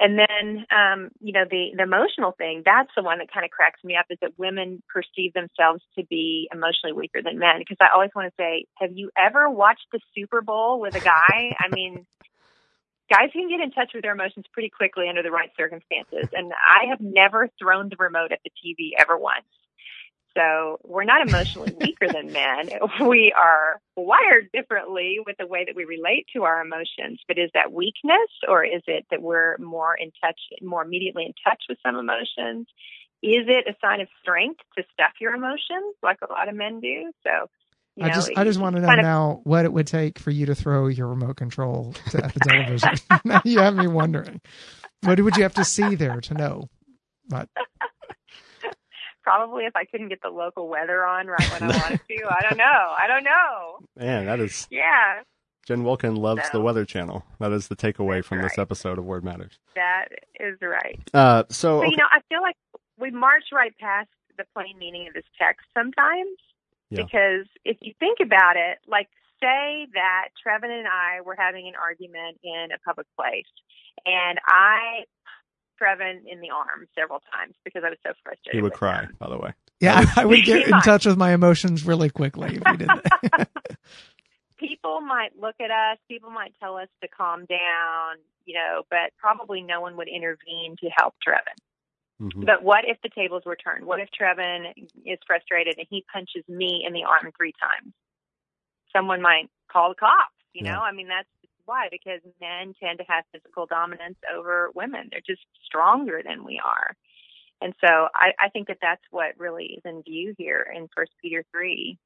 And 0.00 0.18
then, 0.18 0.64
um, 0.72 1.10
you 1.20 1.32
know, 1.32 1.44
the, 1.48 1.72
the 1.76 1.82
emotional 1.82 2.32
thing, 2.32 2.62
that's 2.64 2.88
the 2.96 3.02
one 3.02 3.18
that 3.18 3.30
kind 3.30 3.44
of 3.44 3.50
cracks 3.50 3.84
me 3.84 3.96
up 3.96 4.06
is 4.08 4.16
that 4.22 4.32
women 4.38 4.82
perceive 4.88 5.34
themselves 5.34 5.82
to 5.98 6.04
be 6.06 6.48
emotionally 6.54 6.94
weaker 6.94 7.20
than 7.22 7.38
men. 7.38 7.58
Because 7.58 7.76
I 7.82 7.92
always 7.92 8.08
want 8.16 8.32
to 8.32 8.34
say, 8.42 8.64
have 8.78 8.92
you 8.94 9.10
ever 9.14 9.50
watched 9.50 9.84
the 9.92 10.00
Super 10.16 10.40
Bowl 10.40 10.80
with 10.80 10.96
a 10.96 11.00
guy? 11.00 11.54
I 11.60 11.68
mean, 11.70 12.06
guys 13.12 13.28
can 13.34 13.50
get 13.50 13.60
in 13.60 13.72
touch 13.72 13.90
with 13.92 14.02
their 14.02 14.14
emotions 14.14 14.46
pretty 14.54 14.70
quickly 14.70 15.06
under 15.06 15.22
the 15.22 15.30
right 15.30 15.50
circumstances. 15.54 16.30
And 16.32 16.50
I 16.52 16.88
have 16.88 17.00
never 17.02 17.50
thrown 17.60 17.90
the 17.90 17.96
remote 17.98 18.32
at 18.32 18.40
the 18.42 18.50
TV 18.56 18.92
ever 18.98 19.18
once. 19.18 19.44
So 20.36 20.78
we're 20.84 21.04
not 21.04 21.26
emotionally 21.26 21.74
weaker 21.80 22.12
than 22.12 22.32
men. 22.32 22.70
We 23.00 23.32
are 23.36 23.80
wired 23.96 24.50
differently 24.52 25.18
with 25.24 25.36
the 25.38 25.46
way 25.46 25.64
that 25.66 25.74
we 25.74 25.84
relate 25.84 26.26
to 26.34 26.44
our 26.44 26.60
emotions. 26.60 27.20
But 27.26 27.38
is 27.38 27.50
that 27.54 27.72
weakness 27.72 28.30
or 28.48 28.64
is 28.64 28.82
it 28.86 29.06
that 29.10 29.22
we're 29.22 29.56
more 29.58 29.94
in 29.94 30.12
touch, 30.22 30.40
more 30.62 30.82
immediately 30.82 31.24
in 31.24 31.32
touch 31.44 31.62
with 31.68 31.78
some 31.84 31.96
emotions? 31.96 32.66
Is 33.22 33.44
it 33.48 33.66
a 33.68 33.74
sign 33.80 34.00
of 34.00 34.08
strength 34.22 34.60
to 34.78 34.84
stuff 34.92 35.12
your 35.20 35.34
emotions 35.34 35.94
like 36.02 36.18
a 36.26 36.32
lot 36.32 36.48
of 36.48 36.54
men 36.54 36.80
do? 36.80 37.12
So 37.22 37.48
I 38.00 38.08
know, 38.08 38.14
just 38.14 38.30
I 38.36 38.44
just 38.44 38.60
want 38.60 38.76
to 38.76 38.82
know 38.82 38.88
of, 38.88 38.98
now 39.02 39.40
what 39.44 39.64
it 39.64 39.72
would 39.72 39.86
take 39.86 40.18
for 40.18 40.30
you 40.30 40.46
to 40.46 40.54
throw 40.54 40.86
your 40.86 41.08
remote 41.08 41.36
control 41.36 41.94
to, 42.10 42.24
at 42.24 42.32
the 42.32 42.40
television. 42.40 42.90
you 43.44 43.58
have 43.58 43.74
me 43.74 43.88
wondering. 43.88 44.40
What 45.02 45.20
would 45.20 45.36
you 45.36 45.42
have 45.42 45.54
to 45.54 45.64
see 45.64 45.96
there 45.96 46.20
to 46.22 46.34
know? 46.34 46.68
But 47.28 47.48
probably 49.30 49.64
if 49.64 49.76
I 49.76 49.84
couldn't 49.84 50.08
get 50.08 50.22
the 50.22 50.28
local 50.28 50.68
weather 50.68 51.04
on 51.04 51.28
right 51.28 51.52
when 51.52 51.70
I 51.70 51.76
wanted 51.82 52.00
to. 52.08 52.26
I 52.28 52.42
don't 52.48 52.58
know. 52.58 52.64
I 52.64 53.06
don't 53.06 53.24
know. 53.24 53.78
Man, 53.96 54.26
that 54.26 54.40
is 54.40 54.66
yeah. 54.70 55.22
Jen 55.66 55.84
Wilkin 55.84 56.16
loves 56.16 56.42
so, 56.44 56.50
the 56.54 56.60
Weather 56.60 56.84
Channel. 56.84 57.24
That 57.38 57.52
is 57.52 57.68
the 57.68 57.76
takeaway 57.76 58.24
from 58.24 58.38
right. 58.38 58.48
this 58.48 58.58
episode 58.58 58.98
of 58.98 59.04
Word 59.04 59.22
Matters. 59.22 59.58
That 59.76 60.06
is 60.40 60.58
right. 60.60 61.00
Uh, 61.14 61.44
so, 61.48 61.54
so 61.54 61.78
okay. 61.78 61.90
you 61.90 61.96
know, 61.96 62.06
I 62.10 62.20
feel 62.28 62.42
like 62.42 62.56
we 62.98 63.10
march 63.10 63.44
right 63.52 63.72
past 63.78 64.08
the 64.36 64.44
plain 64.54 64.78
meaning 64.78 65.06
of 65.06 65.14
this 65.14 65.24
text 65.38 65.66
sometimes 65.76 66.36
yeah. 66.88 67.02
because 67.02 67.46
if 67.64 67.76
you 67.82 67.92
think 68.00 68.18
about 68.20 68.56
it, 68.56 68.78
like 68.88 69.08
say 69.40 69.86
that 69.94 70.28
Trevin 70.44 70.76
and 70.76 70.88
I 70.88 71.20
were 71.20 71.36
having 71.38 71.68
an 71.68 71.74
argument 71.80 72.38
in 72.42 72.68
a 72.74 72.78
public 72.84 73.06
place, 73.16 73.44
and 74.06 74.38
I 74.44 75.04
Trevin 75.80 76.22
in 76.26 76.40
the 76.40 76.50
arm 76.50 76.86
several 76.98 77.20
times 77.32 77.54
because 77.64 77.82
I 77.84 77.90
was 77.90 77.98
so 78.04 78.12
frustrated. 78.22 78.56
He 78.56 78.62
would 78.62 78.72
cry, 78.72 79.02
him. 79.02 79.16
by 79.18 79.28
the 79.28 79.38
way. 79.38 79.52
Yeah, 79.80 80.04
I 80.16 80.24
would 80.26 80.44
get 80.44 80.66
in 80.66 80.80
touch 80.82 81.06
with 81.06 81.16
my 81.16 81.32
emotions 81.32 81.86
really 81.86 82.10
quickly 82.10 82.56
if 82.56 82.62
we 82.70 82.76
did 82.76 82.88
that. 82.88 83.48
people 84.58 85.00
might 85.00 85.30
look 85.40 85.56
at 85.60 85.70
us, 85.70 85.98
people 86.06 86.30
might 86.30 86.52
tell 86.60 86.76
us 86.76 86.88
to 87.02 87.08
calm 87.08 87.46
down, 87.46 88.16
you 88.44 88.54
know, 88.54 88.82
but 88.90 89.12
probably 89.18 89.62
no 89.62 89.80
one 89.80 89.96
would 89.96 90.08
intervene 90.08 90.76
to 90.80 90.90
help 90.94 91.14
Trevin. 91.26 91.56
Mm-hmm. 92.20 92.44
But 92.44 92.62
what 92.62 92.84
if 92.86 92.98
the 93.02 93.08
tables 93.08 93.42
were 93.46 93.56
turned? 93.56 93.86
What 93.86 94.00
if 94.00 94.10
Trevin 94.12 94.72
is 95.06 95.18
frustrated 95.26 95.76
and 95.78 95.86
he 95.88 96.04
punches 96.12 96.44
me 96.48 96.84
in 96.86 96.92
the 96.92 97.04
arm 97.04 97.32
three 97.36 97.54
times? 97.58 97.94
Someone 98.94 99.22
might 99.22 99.48
call 99.72 99.90
the 99.90 99.94
cops, 99.94 100.36
you 100.52 100.66
yeah. 100.66 100.74
know? 100.74 100.80
I 100.80 100.92
mean, 100.92 101.08
that's 101.08 101.28
why? 101.70 101.86
Because 101.88 102.18
men 102.40 102.74
tend 102.82 102.98
to 102.98 103.04
have 103.06 103.22
physical 103.30 103.64
dominance 103.66 104.18
over 104.26 104.70
women. 104.74 105.06
They're 105.06 105.22
just 105.24 105.46
stronger 105.64 106.20
than 106.26 106.44
we 106.44 106.58
are. 106.58 106.96
And 107.62 107.74
so 107.80 108.08
I, 108.12 108.32
I 108.40 108.48
think 108.48 108.66
that 108.66 108.82
that's 108.82 109.06
what 109.12 109.38
really 109.38 109.78
is 109.78 109.82
in 109.84 110.02
view 110.02 110.34
here 110.36 110.66
in 110.74 110.88
First 110.96 111.12
Peter 111.22 111.44
3. 111.52 111.96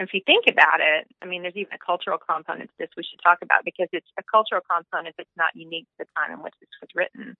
And 0.00 0.08
if 0.08 0.14
you 0.14 0.20
think 0.26 0.46
about 0.48 0.80
it, 0.80 1.06
I 1.22 1.26
mean, 1.26 1.42
there's 1.42 1.54
even 1.54 1.74
a 1.74 1.86
cultural 1.86 2.18
component 2.18 2.70
to 2.70 2.76
this 2.76 2.90
we 2.96 3.04
should 3.04 3.22
talk 3.22 3.38
about 3.40 3.64
because 3.64 3.86
it's 3.92 4.10
a 4.18 4.26
cultural 4.26 4.62
component 4.66 5.14
that's 5.16 5.36
not 5.36 5.54
unique 5.54 5.86
to 5.94 6.02
the 6.02 6.10
time 6.18 6.34
in 6.34 6.42
which 6.42 6.54
this 6.58 6.74
was 6.82 6.90
written. 6.98 7.36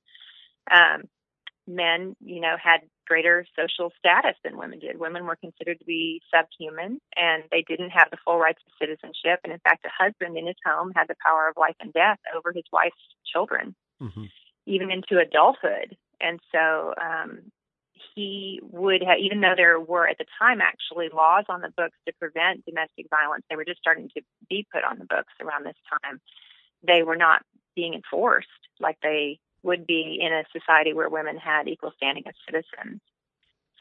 Um, 0.71 1.11
men, 1.67 2.15
you 2.21 2.41
know, 2.41 2.57
had 2.63 2.81
greater 3.07 3.47
social 3.59 3.93
status 3.99 4.37
than 4.45 4.57
women 4.57 4.79
did. 4.79 4.99
Women 4.99 5.27
were 5.27 5.37
considered 5.37 5.79
to 5.79 5.85
be 5.85 6.23
subhuman 6.33 7.01
and 7.17 7.45
they 7.51 7.65
didn't 7.67 7.91
have 7.91 8.11
the 8.11 8.19
full 8.25 8.39
rights 8.39 8.61
of 8.67 8.73
citizenship. 8.81 9.41
And 9.45 9.53
in 9.53 9.59
fact, 9.61 9.85
a 9.85 10.05
husband 10.05 10.37
in 10.37 10.47
his 10.47 10.57
home 10.65 10.93
had 10.95 11.09
the 11.09 11.17
power 11.25 11.49
of 11.49 11.57
life 11.57 11.77
and 11.81 11.93
death 11.93 12.19
over 12.35 12.53
his 12.53 12.65
wife's 12.73 12.97
children, 13.31 13.75
mm-hmm. 14.03 14.25
even 14.67 14.91
into 14.91 15.19
adulthood. 15.19 15.97
And 16.21 16.41
so, 16.53 16.95
um, 17.01 17.53
he 18.15 18.61
would 18.63 19.03
have, 19.03 19.19
even 19.19 19.41
though 19.41 19.55
there 19.57 19.81
were 19.81 20.09
at 20.09 20.19
the 20.19 20.27
time 20.39 20.61
actually 20.61 21.09
laws 21.13 21.45
on 21.49 21.61
the 21.61 21.73
books 21.77 21.97
to 22.07 22.13
prevent 22.19 22.65
domestic 22.65 23.07
violence, 23.11 23.45
they 23.49 23.57
were 23.57 23.65
just 23.65 23.81
starting 23.81 24.09
to 24.17 24.23
be 24.49 24.67
put 24.73 24.85
on 24.85 24.99
the 24.99 25.05
books 25.05 25.33
around 25.41 25.65
this 25.65 25.77
time. 26.03 26.21
They 26.87 27.03
were 27.03 27.17
not 27.17 27.43
being 27.75 27.95
enforced 27.95 28.49
like 28.81 28.99
they 29.03 29.39
would 29.65 29.87
be 29.87 30.19
in 30.21 30.33
a 30.33 30.45
society 30.53 30.93
where 30.93 31.09
women 31.09 31.37
had 31.37 31.67
equal 31.69 31.93
standing 31.97 32.25
as 32.27 32.35
citizens. 32.47 33.01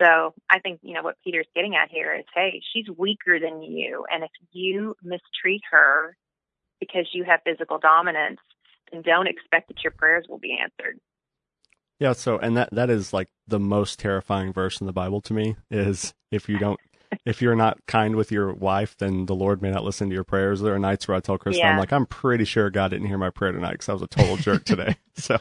so 0.01 0.33
I 0.49 0.59
think, 0.59 0.79
you 0.81 0.93
know, 0.93 1.03
what 1.03 1.17
Peter's 1.23 1.47
getting 1.53 1.75
at 1.75 1.91
here 1.91 2.15
is, 2.15 2.25
hey, 2.33 2.61
she's 2.73 2.87
weaker 2.97 3.39
than 3.39 3.61
you. 3.61 4.05
And 4.11 4.23
if 4.23 4.31
you 4.51 4.95
mistreat 5.03 5.61
her 5.71 6.15
because 6.79 7.07
you 7.13 7.23
have 7.25 7.41
physical 7.45 7.77
dominance, 7.77 8.39
then 8.91 9.01
don't 9.01 9.27
expect 9.27 9.67
that 9.67 9.83
your 9.83 9.91
prayers 9.91 10.25
will 10.27 10.39
be 10.39 10.57
answered. 10.59 10.99
Yeah, 11.99 12.13
so 12.13 12.37
and 12.37 12.57
that 12.57 12.69
that 12.71 12.89
is 12.89 13.13
like 13.13 13.29
the 13.47 13.59
most 13.59 13.99
terrifying 13.99 14.51
verse 14.51 14.81
in 14.81 14.87
the 14.87 14.93
Bible 14.93 15.21
to 15.21 15.33
me 15.33 15.55
is 15.69 16.13
if 16.31 16.49
you 16.49 16.57
don't 16.57 16.79
if 17.25 17.41
you're 17.41 17.55
not 17.55 17.79
kind 17.87 18.15
with 18.15 18.31
your 18.31 18.53
wife, 18.53 18.95
then 18.97 19.25
the 19.25 19.35
Lord 19.35 19.61
may 19.61 19.71
not 19.71 19.83
listen 19.83 20.09
to 20.09 20.15
your 20.15 20.23
prayers. 20.23 20.61
There 20.61 20.73
are 20.73 20.79
nights 20.79 21.07
where 21.07 21.17
I 21.17 21.19
tell 21.19 21.37
Krista, 21.37 21.57
yeah. 21.57 21.71
I'm 21.71 21.79
like, 21.79 21.93
I'm 21.93 22.05
pretty 22.05 22.45
sure 22.45 22.69
God 22.69 22.89
didn't 22.89 23.07
hear 23.07 23.17
my 23.17 23.29
prayer 23.29 23.51
tonight 23.51 23.73
because 23.73 23.89
I 23.89 23.93
was 23.93 24.01
a 24.01 24.07
total 24.07 24.37
jerk 24.37 24.65
today. 24.65 24.95
So, 25.15 25.37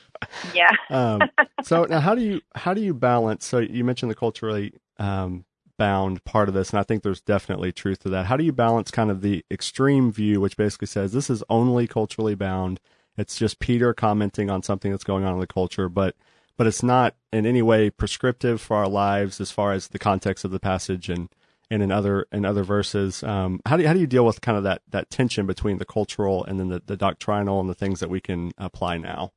yeah. 0.54 0.70
um, 0.90 1.22
so 1.62 1.84
now, 1.84 2.00
how 2.00 2.14
do 2.14 2.20
you 2.20 2.42
how 2.54 2.74
do 2.74 2.82
you 2.82 2.92
balance? 2.92 3.46
So 3.46 3.58
you 3.58 3.84
mentioned 3.84 4.10
the 4.10 4.14
culturally 4.14 4.74
um, 4.98 5.46
bound 5.78 6.22
part 6.24 6.48
of 6.48 6.54
this, 6.54 6.70
and 6.70 6.78
I 6.78 6.82
think 6.82 7.02
there's 7.02 7.22
definitely 7.22 7.72
truth 7.72 8.00
to 8.00 8.10
that. 8.10 8.26
How 8.26 8.36
do 8.36 8.44
you 8.44 8.52
balance 8.52 8.90
kind 8.90 9.10
of 9.10 9.22
the 9.22 9.46
extreme 9.50 10.12
view, 10.12 10.42
which 10.42 10.58
basically 10.58 10.88
says 10.88 11.12
this 11.12 11.30
is 11.30 11.42
only 11.48 11.86
culturally 11.86 12.34
bound? 12.34 12.80
It's 13.16 13.38
just 13.38 13.60
Peter 13.60 13.94
commenting 13.94 14.50
on 14.50 14.62
something 14.62 14.90
that's 14.90 15.04
going 15.04 15.24
on 15.24 15.32
in 15.32 15.40
the 15.40 15.46
culture, 15.46 15.88
but 15.88 16.16
but 16.56 16.66
it's 16.66 16.82
not 16.82 17.14
in 17.32 17.46
any 17.46 17.62
way 17.62 17.90
prescriptive 17.90 18.60
for 18.60 18.76
our 18.76 18.88
lives 18.88 19.40
as 19.40 19.50
far 19.50 19.72
as 19.72 19.88
the 19.88 19.98
context 19.98 20.44
of 20.44 20.50
the 20.50 20.60
passage 20.60 21.08
and 21.08 21.28
and 21.72 21.82
in 21.82 21.90
other 21.90 22.26
in 22.30 22.44
other 22.44 22.62
verses. 22.62 23.22
Um, 23.22 23.60
how 23.64 23.78
do 23.78 23.82
you, 23.82 23.88
how 23.88 23.94
do 23.94 24.00
you 24.00 24.06
deal 24.06 24.26
with 24.26 24.42
kind 24.42 24.58
of 24.58 24.64
that 24.64 24.82
that 24.90 25.08
tension 25.08 25.46
between 25.46 25.78
the 25.78 25.86
cultural 25.86 26.44
and 26.44 26.60
then 26.60 26.68
the, 26.68 26.82
the 26.84 26.96
doctrinal 26.96 27.60
and 27.60 27.68
the 27.68 27.74
things 27.74 28.00
that 28.00 28.10
we 28.10 28.20
can 28.20 28.52
apply 28.58 28.98
now? 28.98 29.32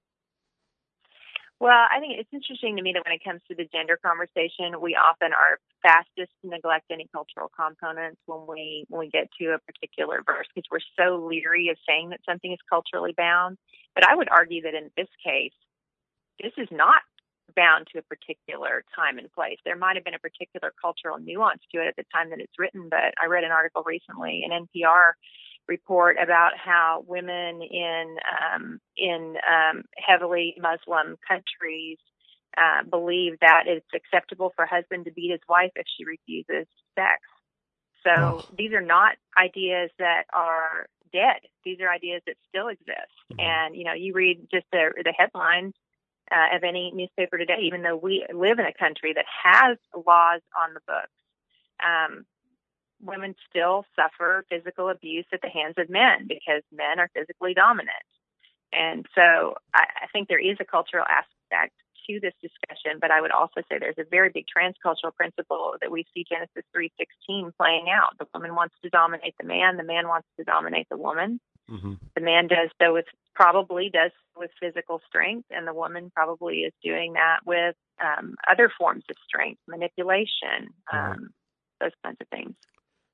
Well, 1.58 1.72
I 1.72 2.02
think 2.02 2.20
it's 2.20 2.30
interesting 2.34 2.76
to 2.76 2.84
me 2.84 2.92
that 2.94 3.04
when 3.08 3.16
it 3.16 3.24
comes 3.24 3.40
to 3.48 3.56
the 3.56 3.64
gender 3.72 3.98
conversation, 4.04 4.82
we 4.82 5.00
often 5.00 5.32
are 5.32 5.58
fastest 5.82 6.30
to 6.44 6.50
neglect 6.50 6.92
any 6.92 7.08
cultural 7.14 7.50
components 7.56 8.20
when 8.26 8.46
we 8.46 8.86
when 8.90 9.00
we 9.00 9.10
get 9.10 9.30
to 9.40 9.56
a 9.56 9.60
particular 9.60 10.22
verse 10.26 10.48
because 10.54 10.68
we're 10.70 10.84
so 11.00 11.26
leery 11.26 11.70
of 11.70 11.78
saying 11.88 12.10
that 12.10 12.20
something 12.28 12.52
is 12.52 12.60
culturally 12.70 13.14
bound. 13.16 13.58
But 13.96 14.04
I 14.04 14.14
would 14.14 14.28
argue 14.30 14.64
that 14.64 14.76
in 14.76 14.92
this 14.98 15.08
case, 15.24 15.56
this 16.44 16.52
is 16.58 16.68
not 16.70 17.00
bound 17.56 17.88
to 17.92 18.00
a 18.00 18.02
particular 18.04 18.84
time 18.96 19.18
and 19.18 19.32
place. 19.32 19.58
There 19.66 19.76
might 19.76 19.96
have 19.96 20.06
been 20.06 20.14
a 20.14 20.20
particular 20.20 20.74
cultural 20.82 21.18
nuance 21.20 21.62
to 21.74 21.82
it 21.82 21.88
at 21.88 21.96
the 21.96 22.06
time 22.14 22.30
that 22.32 22.40
it's 22.40 22.58
written, 22.58 22.90
but 22.90 23.14
I 23.22 23.28
read 23.28 23.44
an 23.44 23.52
article 23.52 23.84
recently, 23.86 24.44
an 24.44 24.68
NPR 24.68 25.12
report 25.68 26.18
about 26.22 26.52
how 26.58 27.04
women 27.08 27.62
in 27.62 28.18
um, 28.42 28.80
in 28.98 29.36
um, 29.50 29.84
heavily 29.98 30.56
Muslim 30.60 31.18
countries 31.28 31.98
uh, 32.58 32.84
believe 32.90 33.34
that 33.42 33.64
it's 33.68 33.88
acceptable 33.94 34.54
for 34.56 34.64
a 34.64 34.70
husband 34.70 35.06
to 35.06 35.12
beat 35.12 35.32
his 35.32 35.42
wife 35.50 35.72
if 35.76 35.86
she 35.98 36.06
refuses 36.06 36.68
sex. 36.96 37.22
So 38.04 38.12
oh. 38.16 38.46
these 38.58 38.72
are 38.74 38.82
not 38.82 39.16
ideas 39.38 39.90
that 39.98 40.24
are 40.32 40.88
dead. 41.12 41.42
These 41.64 41.80
are 41.82 41.92
ideas 41.92 42.22
that 42.28 42.36
still 42.48 42.68
exist. 42.68 43.16
Mm-hmm. 43.34 43.40
And 43.40 43.76
you 43.76 43.84
know, 43.84 43.94
you 43.94 44.14
read 44.14 44.48
just 44.52 44.66
the 44.72 44.92
the 45.04 45.14
headlines 45.18 45.74
uh, 46.32 46.56
of 46.56 46.64
any 46.64 46.92
newspaper 46.94 47.38
today, 47.38 47.60
even 47.64 47.82
though 47.82 47.96
we 47.96 48.26
live 48.34 48.60
in 48.60 48.66
a 48.66 48.74
country 48.74 49.14
that 49.14 49.26
has 49.44 49.78
laws 49.96 50.42
on 50.60 50.74
the 50.74 50.82
books. 50.88 51.12
Um, 51.84 52.26
women 53.02 53.36
still 53.50 53.86
suffer 53.96 54.46
physical 54.50 54.90
abuse 54.90 55.26
at 55.34 55.42
the 55.42 55.50
hands 55.50 55.76
of 55.78 55.90
men 55.90 56.28
because 56.28 56.64
men 56.72 57.00
are 57.00 57.10
physically 57.14 57.54
dominant. 57.54 57.92
And 58.74 59.06
so 59.16 59.56
I, 59.74 59.86
I 60.04 60.08
think 60.12 60.28
there 60.28 60.40
is 60.40 60.58
a 60.60 60.66
cultural 60.66 61.06
aspect 61.08 61.74
to 62.08 62.20
this 62.20 62.34
discussion, 62.42 63.00
but 63.00 63.12
I 63.12 63.22
would 63.22 63.32
also 63.32 63.62
say 63.70 63.80
there's 63.80 63.98
a 63.98 64.10
very 64.10 64.30
big 64.30 64.46
transcultural 64.46 65.14
principle 65.16 65.76
that 65.82 65.92
we 65.92 66.06
see 66.14 66.26
Genesis 66.28 66.64
3:16 66.76 67.52
playing 67.58 67.88
out. 67.90 68.18
The 68.20 68.28
woman 68.34 68.56
wants 68.56 68.76
to 68.84 68.90
dominate 68.90 69.36
the 69.40 69.46
man, 69.46 69.78
the 69.78 69.84
man 69.84 70.08
wants 70.08 70.28
to 70.38 70.44
dominate 70.44 70.88
the 70.90 70.98
woman. 70.98 71.40
Mm-hmm. 71.70 71.94
The 72.16 72.22
man 72.22 72.48
does 72.48 72.70
so 72.82 72.94
with 72.94 73.06
probably 73.34 73.90
does 73.90 74.12
with 74.38 74.52
physical 74.60 75.02
strength, 75.08 75.48
and 75.52 75.68
the 75.68 75.74
woman 75.74 76.12
probably 76.16 76.60
is 76.60 76.74
doing 76.84 77.14
that 77.14 77.40
with 77.46 77.76
um, 78.04 78.36
other 78.50 78.72
forms 78.78 79.04
of 79.10 79.16
strength, 79.28 79.60
manipulation, 79.68 80.74
um, 80.92 81.30
those 81.80 81.92
kinds 82.04 82.18
of 82.22 82.28
things. 82.30 82.56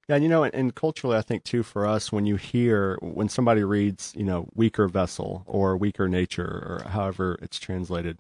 Yeah, 0.08 0.16
and 0.16 0.24
you 0.24 0.30
know, 0.30 0.44
and, 0.44 0.54
and, 0.54 0.76
culturally, 0.76 1.18
I 1.18 1.22
think 1.22 1.44
too 1.44 1.64
for 1.64 1.86
us, 1.86 2.12
when 2.12 2.26
you 2.26 2.36
hear 2.36 2.98
when 3.02 3.30
somebody 3.30 3.64
reads, 3.64 4.14
you 4.16 4.24
know, 4.24 4.48
weaker 4.54 4.88
vessel 4.88 5.44
or 5.46 5.78
weaker 5.78 6.08
nature 6.08 6.44
or 6.44 6.90
however 6.90 7.38
it's 7.42 7.60
translated, 7.60 8.18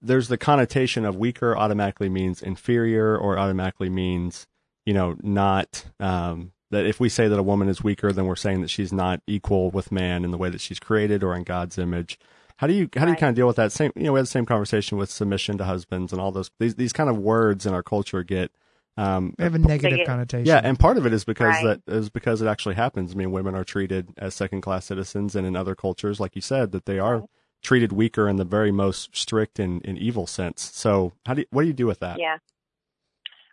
there's 0.00 0.28
the 0.28 0.36
connotation 0.36 1.04
of 1.04 1.16
weaker 1.16 1.56
automatically 1.56 2.08
means 2.08 2.42
inferior 2.42 3.16
or 3.16 3.38
automatically 3.38 3.88
means, 3.88 4.46
you 4.84 4.92
know, 4.92 5.16
not 5.22 5.86
um, 5.98 6.52
that 6.72 6.86
if 6.86 6.98
we 6.98 7.08
say 7.08 7.28
that 7.28 7.38
a 7.38 7.42
woman 7.42 7.68
is 7.68 7.84
weaker, 7.84 8.12
then 8.12 8.26
we're 8.26 8.34
saying 8.34 8.62
that 8.62 8.70
she's 8.70 8.92
not 8.92 9.20
equal 9.26 9.70
with 9.70 9.92
man 9.92 10.24
in 10.24 10.30
the 10.30 10.38
way 10.38 10.50
that 10.50 10.60
she's 10.60 10.80
created 10.80 11.22
or 11.22 11.36
in 11.36 11.44
God's 11.44 11.78
image. 11.78 12.18
How 12.56 12.66
do 12.66 12.72
you 12.72 12.88
how 12.96 13.04
do 13.04 13.12
you 13.12 13.16
kind 13.16 13.30
of 13.30 13.36
deal 13.36 13.46
with 13.46 13.56
that? 13.56 13.72
Same, 13.72 13.92
you 13.94 14.04
know, 14.04 14.12
we 14.12 14.18
had 14.18 14.24
the 14.24 14.30
same 14.30 14.46
conversation 14.46 14.98
with 14.98 15.10
submission 15.10 15.58
to 15.58 15.64
husbands 15.64 16.12
and 16.12 16.20
all 16.20 16.32
those 16.32 16.50
these 16.58 16.74
these 16.74 16.92
kind 16.92 17.08
of 17.08 17.18
words 17.18 17.66
in 17.66 17.74
our 17.74 17.82
culture 17.82 18.22
get 18.22 18.50
um, 18.96 19.34
they 19.38 19.44
have 19.44 19.54
a 19.54 19.58
negative 19.58 20.06
connotation. 20.06 20.46
Yeah, 20.46 20.60
and 20.62 20.78
part 20.78 20.98
of 20.98 21.06
it 21.06 21.12
is 21.12 21.24
because 21.24 21.54
right. 21.62 21.80
that 21.86 21.92
is 21.92 22.10
because 22.10 22.42
it 22.42 22.46
actually 22.46 22.74
happens. 22.74 23.12
I 23.12 23.14
mean, 23.14 23.30
women 23.32 23.54
are 23.54 23.64
treated 23.64 24.08
as 24.18 24.34
second 24.34 24.60
class 24.60 24.86
citizens, 24.86 25.34
and 25.34 25.46
in 25.46 25.56
other 25.56 25.74
cultures, 25.74 26.20
like 26.20 26.36
you 26.36 26.42
said, 26.42 26.72
that 26.72 26.86
they 26.86 26.98
are 26.98 27.24
treated 27.62 27.92
weaker 27.92 28.28
in 28.28 28.36
the 28.36 28.44
very 28.44 28.72
most 28.72 29.16
strict 29.16 29.58
and, 29.58 29.84
and 29.86 29.96
evil 29.96 30.26
sense. 30.26 30.70
So, 30.74 31.12
how 31.26 31.34
do 31.34 31.42
you, 31.42 31.46
what 31.50 31.62
do 31.62 31.68
you 31.68 31.74
do 31.74 31.86
with 31.86 32.00
that? 32.00 32.18
Yeah. 32.18 32.38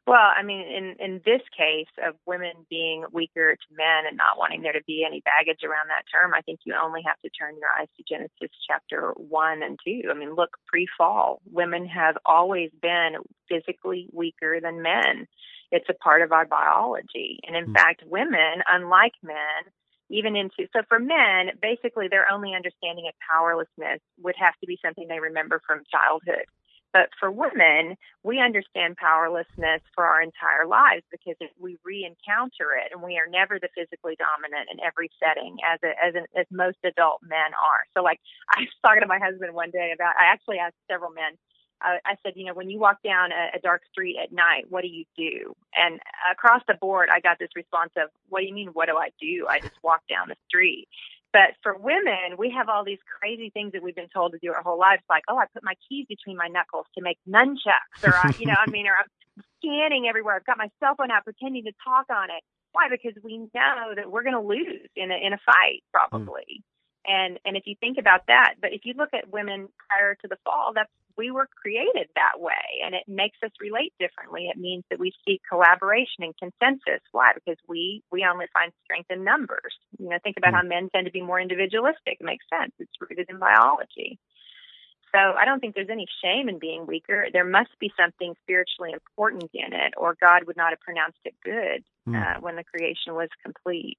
Well, 0.10 0.34
I 0.36 0.42
mean, 0.42 0.62
in 0.62 0.96
in 0.98 1.22
this 1.24 1.44
case 1.56 1.94
of 2.04 2.16
women 2.26 2.66
being 2.68 3.06
weaker 3.12 3.56
to 3.56 3.76
men 3.78 4.08
and 4.08 4.18
not 4.18 4.40
wanting 4.40 4.64
there 4.64 4.74
to 4.74 4.82
be 4.88 5.06
any 5.06 5.22
baggage 5.22 5.64
around 5.64 5.90
that 5.90 6.06
term, 6.12 6.34
I 6.34 6.42
think 6.42 6.62
you 6.66 6.74
only 6.74 7.04
have 7.06 7.22
to 7.22 7.30
turn 7.30 7.54
your 7.60 7.70
eyes 7.80 7.90
to 7.96 8.04
Genesis 8.10 8.50
chapter 8.68 9.14
one 9.18 9.62
and 9.62 9.78
two. 9.86 10.10
I 10.10 10.16
mean, 10.16 10.34
look, 10.34 10.50
pre-fall, 10.66 11.44
women 11.52 11.86
have 11.86 12.18
always 12.26 12.72
been 12.82 13.18
physically 13.48 14.10
weaker 14.12 14.60
than 14.60 14.82
men. 14.82 15.28
It's 15.72 15.90
a 15.90 15.94
part 15.94 16.24
of 16.24 16.32
our 16.32 16.48
biology, 16.48 17.42
and 17.46 17.56
in 17.56 17.66
mm-hmm. 17.66 17.74
fact, 17.74 18.02
women, 18.08 18.64
unlike 18.68 19.14
men, 19.22 19.62
even 20.10 20.36
into 20.36 20.66
so 20.74 20.82
for 20.90 20.98
men, 20.98 21.52
basically 21.62 22.08
their 22.08 22.28
only 22.32 22.56
understanding 22.56 23.06
of 23.08 23.14
powerlessness 23.30 24.02
would 24.24 24.36
have 24.40 24.58
to 24.62 24.66
be 24.66 24.80
something 24.84 25.08
they 25.08 25.20
remember 25.20 25.62
from 25.68 25.84
childhood 25.92 26.48
but 26.94 27.10
for 27.20 27.32
women, 27.32 27.96
we 28.24 28.42
understand 28.42 28.98
powerlessness 28.98 29.82
for 29.94 30.06
our 30.06 30.22
entire 30.22 30.66
lives 30.68 31.04
because 31.12 31.36
we 31.60 31.78
re-encounter 31.84 32.74
it, 32.78 32.92
and 32.92 33.02
we 33.02 33.18
are 33.18 33.30
never 33.30 33.60
the 33.60 33.70
physically 33.76 34.16
dominant 34.18 34.70
in 34.72 34.80
every 34.82 35.10
setting, 35.22 35.58
as 35.62 35.80
a, 35.84 35.94
as 36.02 36.14
as 36.36 36.46
most 36.52 36.78
adult 36.84 37.22
men 37.22 37.54
are. 37.54 37.86
So, 37.94 38.02
like 38.04 38.20
I 38.50 38.62
was 38.62 38.74
talking 38.84 39.02
to 39.02 39.08
my 39.08 39.20
husband 39.20 39.54
one 39.54 39.72
day 39.72 39.92
about, 39.94 40.16
I 40.18 40.32
actually 40.32 40.58
asked 40.58 40.78
several 40.90 41.12
men. 41.12 41.38
Uh, 41.80 41.96
I 42.06 42.16
said, 42.24 42.34
you 42.36 42.46
know, 42.46 42.54
when 42.54 42.70
you 42.70 42.78
walk 42.78 42.98
down 43.04 43.32
a, 43.32 43.56
a 43.58 43.60
dark 43.62 43.84
street 43.90 44.18
at 44.22 44.34
night, 44.34 44.66
what 44.68 44.82
do 44.82 44.90
you 44.90 45.06
do? 45.16 45.56
And 45.76 46.02
across 46.30 46.62
the 46.68 46.74
board, 46.74 47.08
I 47.10 47.22
got 47.22 47.40
this 47.40 47.56
response 47.56 47.92
of, 47.96 48.10
"What 48.28 48.42
do 48.42 48.48
you 48.48 48.54
mean? 48.54 48.70
What 48.74 48.88
do 48.88 48.98
I 48.98 49.10
do? 49.22 49.48
I 49.50 49.60
just 49.60 49.78
walk 49.84 50.02
down 50.10 50.28
the 50.28 50.36
street." 50.48 50.88
But 51.32 51.52
for 51.62 51.78
women, 51.78 52.38
we 52.38 52.50
have 52.52 52.70
all 52.70 52.84
these 52.84 53.00
crazy 53.20 53.52
things 53.52 53.74
that 53.74 53.84
we've 53.84 53.96
been 53.96 54.10
told 54.14 54.32
to 54.32 54.40
do 54.42 54.52
our 54.52 54.64
whole 54.64 54.80
lives, 54.80 55.04
like, 55.10 55.24
oh, 55.30 55.38
I 55.38 55.46
put 55.54 55.64
my 55.64 55.76
keys 55.88 56.08
between 56.10 56.38
my 56.38 56.48
knuckles 56.48 56.88
to 56.98 57.04
make 57.04 57.20
nunchucks, 57.28 58.04
or 58.04 58.16
I, 58.16 58.34
you 58.40 58.48
know, 58.48 58.56
I 58.58 58.70
mean, 58.70 58.88
or 58.88 58.94
I'm 58.98 59.44
scanning 59.62 60.08
everywhere. 60.08 60.36
I've 60.36 60.46
got 60.46 60.58
my 60.58 60.70
cell 60.80 60.96
phone 60.98 61.12
out, 61.12 61.24
pretending 61.24 61.66
to 61.66 61.74
talk 61.84 62.08
on 62.10 62.32
it. 62.32 62.44
Why? 62.72 62.88
Because 62.90 63.14
we 63.24 63.38
know 63.38 63.94
that 63.96 64.10
we're 64.12 64.24
going 64.24 64.34
to 64.34 64.42
lose 64.42 64.90
in 64.96 65.12
a 65.12 65.16
in 65.16 65.34
a 65.34 65.40
fight, 65.46 65.84
probably. 65.92 66.46
Mm. 66.50 66.64
And 67.08 67.40
and 67.46 67.56
if 67.56 67.64
you 67.66 67.76
think 67.80 67.98
about 67.98 68.28
that, 68.28 68.56
but 68.62 68.74
if 68.74 68.82
you 68.84 68.94
look 68.98 69.14
at 69.14 69.32
women 69.32 69.70
prior 69.88 70.16
to 70.16 70.28
the 70.28 70.38
fall, 70.44 70.72
that's 70.76 70.92
we 71.20 71.32
were 71.32 71.50
created 71.62 72.08
that 72.16 72.40
way 72.40 72.80
and 72.84 72.96
it 72.96 73.04
makes 73.08 73.38
us 73.44 73.52
relate 73.60 73.94
differently. 74.00 74.48
It 74.48 74.58
means 74.58 74.86
that 74.90 75.00
we 75.00 75.12
seek 75.28 75.42
collaboration 75.48 76.24
and 76.24 76.34
consensus. 76.38 77.04
Why? 77.12 77.34
Because 77.36 77.60
we 77.68 78.04
we 78.12 78.26
only 78.26 78.46
find 78.54 78.72
strength 78.86 79.12
in 79.12 79.24
numbers. 79.24 79.76
You 79.98 80.10
know, 80.10 80.18
think 80.24 80.38
about 80.38 80.54
mm-hmm. 80.54 80.72
how 80.72 80.82
men 80.82 80.90
tend 80.94 81.06
to 81.06 81.12
be 81.12 81.22
more 81.22 81.40
individualistic. 81.40 82.18
It 82.20 82.26
makes 82.26 82.46
sense. 82.50 82.72
It's 82.80 82.96
rooted 83.02 83.30
in 83.30 83.38
biology. 83.38 84.18
So 85.12 85.18
I 85.18 85.46
don't 85.46 85.60
think 85.60 85.76
there's 85.76 85.90
any 85.90 86.06
shame 86.24 86.50
in 86.50 86.60
being 86.60 86.86
weaker. 86.86 87.28
There 87.34 87.46
must 87.46 87.72
be 87.80 87.92
something 88.00 88.36
spiritually 88.44 88.94
important 88.94 89.50
in 89.54 89.74
it, 89.74 89.94
or 89.98 90.16
God 90.22 90.44
would 90.46 90.58
not 90.58 90.70
have 90.70 90.80
pronounced 90.80 91.18
it 91.26 91.34
good 91.44 91.84
mm. 92.08 92.16
uh, 92.16 92.40
when 92.40 92.56
the 92.56 92.64
creation 92.64 93.16
was 93.16 93.30
complete. 93.44 93.98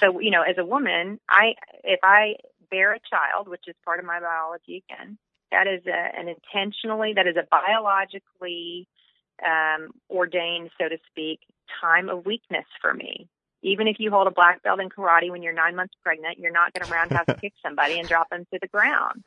So, 0.00 0.20
you 0.20 0.30
know, 0.30 0.42
as 0.42 0.58
a 0.58 0.64
woman, 0.64 1.20
I 1.28 1.54
if 1.84 2.00
I 2.02 2.36
bear 2.70 2.92
a 2.92 2.98
child, 2.98 3.48
which 3.48 3.64
is 3.68 3.74
part 3.84 4.00
of 4.00 4.04
my 4.04 4.20
biology 4.20 4.84
again, 4.88 5.18
that 5.52 5.66
is 5.66 5.86
a, 5.86 6.18
an 6.18 6.28
intentionally, 6.28 7.12
that 7.14 7.26
is 7.26 7.36
a 7.36 7.46
biologically 7.50 8.88
um, 9.46 9.90
ordained, 10.10 10.70
so 10.80 10.88
to 10.88 10.98
speak, 11.10 11.40
time 11.80 12.08
of 12.08 12.26
weakness 12.26 12.64
for 12.80 12.92
me. 12.92 13.28
Even 13.62 13.86
if 13.86 13.96
you 14.00 14.10
hold 14.10 14.26
a 14.26 14.32
black 14.32 14.62
belt 14.62 14.80
in 14.80 14.88
karate 14.88 15.30
when 15.30 15.42
you're 15.42 15.52
nine 15.52 15.76
months 15.76 15.94
pregnant, 16.02 16.38
you're 16.38 16.52
not 16.52 16.72
going 16.72 16.84
to 16.84 16.92
roundhouse 16.92 17.26
kick 17.40 17.52
somebody 17.62 17.98
and 17.98 18.08
drop 18.08 18.28
them 18.30 18.44
to 18.52 18.58
the 18.60 18.66
ground. 18.66 19.22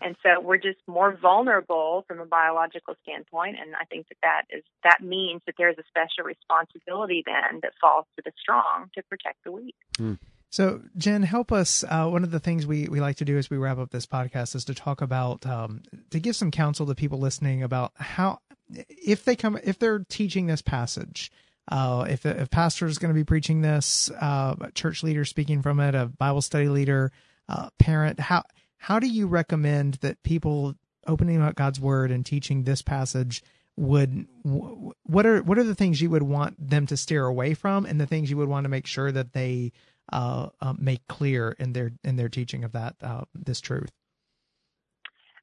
And 0.00 0.16
so 0.22 0.40
we're 0.40 0.58
just 0.58 0.78
more 0.86 1.16
vulnerable 1.20 2.04
from 2.06 2.20
a 2.20 2.26
biological 2.26 2.94
standpoint. 3.02 3.56
And 3.60 3.74
I 3.74 3.84
think 3.84 4.06
that 4.08 4.18
that 4.22 4.56
is, 4.56 4.62
that 4.84 5.02
means 5.02 5.42
that 5.46 5.56
there's 5.58 5.76
a 5.78 5.84
special 5.88 6.24
responsibility 6.24 7.24
then 7.26 7.60
that 7.62 7.72
falls 7.80 8.06
to 8.16 8.22
the 8.24 8.32
strong 8.40 8.90
to 8.94 9.02
protect 9.02 9.42
the 9.44 9.52
weak. 9.52 9.74
Mm. 9.98 10.18
So, 10.50 10.80
Jen, 10.96 11.24
help 11.24 11.52
us. 11.52 11.84
Uh, 11.88 12.08
one 12.08 12.24
of 12.24 12.30
the 12.30 12.40
things 12.40 12.66
we, 12.66 12.88
we 12.88 13.00
like 13.00 13.16
to 13.16 13.24
do 13.24 13.36
as 13.36 13.50
we 13.50 13.58
wrap 13.58 13.78
up 13.78 13.90
this 13.90 14.06
podcast 14.06 14.54
is 14.54 14.64
to 14.66 14.74
talk 14.74 15.02
about, 15.02 15.44
um, 15.44 15.82
to 16.10 16.18
give 16.18 16.36
some 16.36 16.50
counsel 16.50 16.86
to 16.86 16.94
people 16.94 17.18
listening 17.18 17.62
about 17.62 17.92
how, 17.96 18.38
if 18.70 19.24
they 19.24 19.36
come, 19.36 19.58
if 19.62 19.78
they're 19.78 20.04
teaching 20.08 20.46
this 20.46 20.62
passage, 20.62 21.30
uh, 21.70 22.06
if 22.08 22.24
a 22.24 22.40
if 22.40 22.50
pastor 22.50 22.86
is 22.86 22.98
going 22.98 23.12
to 23.12 23.18
be 23.18 23.24
preaching 23.24 23.60
this, 23.60 24.10
uh, 24.20 24.54
a 24.60 24.70
church 24.72 25.02
leader 25.02 25.24
speaking 25.24 25.60
from 25.60 25.80
it, 25.80 25.94
a 25.94 26.06
Bible 26.06 26.40
study 26.40 26.68
leader, 26.68 27.12
uh, 27.48 27.68
parent, 27.78 28.18
how 28.18 28.42
how 28.78 28.98
do 28.98 29.06
you 29.06 29.26
recommend 29.26 29.94
that 29.94 30.22
people 30.22 30.74
opening 31.06 31.42
up 31.42 31.54
God's 31.54 31.80
Word 31.80 32.10
and 32.10 32.24
teaching 32.24 32.64
this 32.64 32.82
passage 32.82 33.42
would 33.76 34.26
what 34.42 35.24
are 35.24 35.42
what 35.42 35.58
are 35.58 35.64
the 35.64 35.74
things 35.74 36.00
you 36.00 36.10
would 36.10 36.22
want 36.22 36.56
them 36.58 36.86
to 36.86 36.96
steer 36.96 37.24
away 37.24 37.54
from, 37.54 37.86
and 37.86 38.00
the 38.00 38.06
things 38.06 38.30
you 38.30 38.36
would 38.36 38.48
want 38.48 38.64
to 38.64 38.68
make 38.68 38.86
sure 38.86 39.12
that 39.12 39.32
they 39.32 39.72
uh, 40.12 40.48
uh, 40.60 40.74
make 40.78 41.06
clear 41.06 41.54
in 41.58 41.72
their 41.72 41.92
in 42.02 42.16
their 42.16 42.28
teaching 42.28 42.64
of 42.64 42.72
that 42.72 42.96
uh, 43.02 43.22
this 43.34 43.60
truth? 43.60 43.92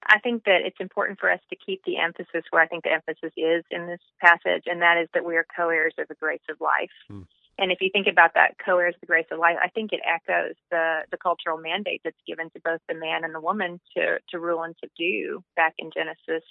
I 0.07 0.19
think 0.19 0.43
that 0.43 0.61
it's 0.63 0.79
important 0.79 1.19
for 1.19 1.31
us 1.31 1.39
to 1.49 1.55
keep 1.55 1.83
the 1.83 1.97
emphasis 1.97 2.43
where 2.51 2.61
I 2.61 2.67
think 2.67 2.83
the 2.83 2.91
emphasis 2.91 3.31
is 3.37 3.63
in 3.71 3.87
this 3.87 4.01
passage, 4.21 4.63
and 4.67 4.81
that 4.81 4.97
is 5.01 5.09
that 5.13 5.25
we 5.25 5.35
are 5.35 5.45
co-heirs 5.55 5.95
of 5.97 6.07
the 6.07 6.15
grace 6.15 6.45
of 6.49 6.61
life. 6.61 6.91
Hmm. 7.07 7.21
And 7.57 7.71
if 7.71 7.79
you 7.81 7.89
think 7.91 8.07
about 8.07 8.33
that 8.35 8.55
co-heirs 8.63 8.95
the 8.99 9.07
grace 9.07 9.27
of 9.31 9.39
life, 9.39 9.57
I 9.61 9.69
think 9.69 9.93
it 9.93 10.01
echoes 10.05 10.55
the 10.71 11.01
the 11.11 11.17
cultural 11.17 11.57
mandate 11.57 12.01
that's 12.03 12.15
given 12.27 12.49
to 12.51 12.59
both 12.63 12.81
the 12.87 12.95
man 12.95 13.23
and 13.23 13.33
the 13.33 13.39
woman 13.39 13.79
to 13.95 14.19
to 14.29 14.39
rule 14.39 14.63
and 14.63 14.75
subdue 14.83 15.43
back 15.55 15.73
in 15.77 15.91
Genesis 15.91 16.43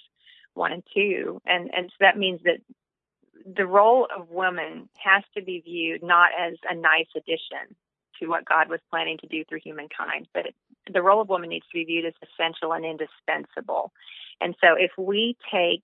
one 0.53 0.71
and 0.71 0.83
two, 0.93 1.41
and 1.45 1.69
and 1.73 1.89
so 1.89 1.97
that 1.99 2.17
means 2.17 2.41
that 2.43 2.59
the 3.45 3.67
role 3.67 4.07
of 4.15 4.29
woman 4.29 4.89
has 4.97 5.23
to 5.35 5.43
be 5.43 5.61
viewed 5.61 6.01
not 6.01 6.29
as 6.39 6.55
a 6.69 6.75
nice 6.75 7.07
addition 7.15 7.75
to 8.19 8.27
what 8.27 8.45
God 8.45 8.69
was 8.69 8.79
planning 8.89 9.17
to 9.19 9.27
do 9.27 9.43
through 9.43 9.59
humankind. 9.63 10.27
But 10.33 10.47
the 10.91 11.01
role 11.01 11.21
of 11.21 11.29
woman 11.29 11.49
needs 11.49 11.65
to 11.67 11.73
be 11.73 11.83
viewed 11.83 12.05
as 12.05 12.13
essential 12.23 12.73
and 12.73 12.85
indispensable. 12.85 13.91
And 14.41 14.55
so 14.61 14.75
if 14.77 14.91
we 14.97 15.37
take 15.51 15.83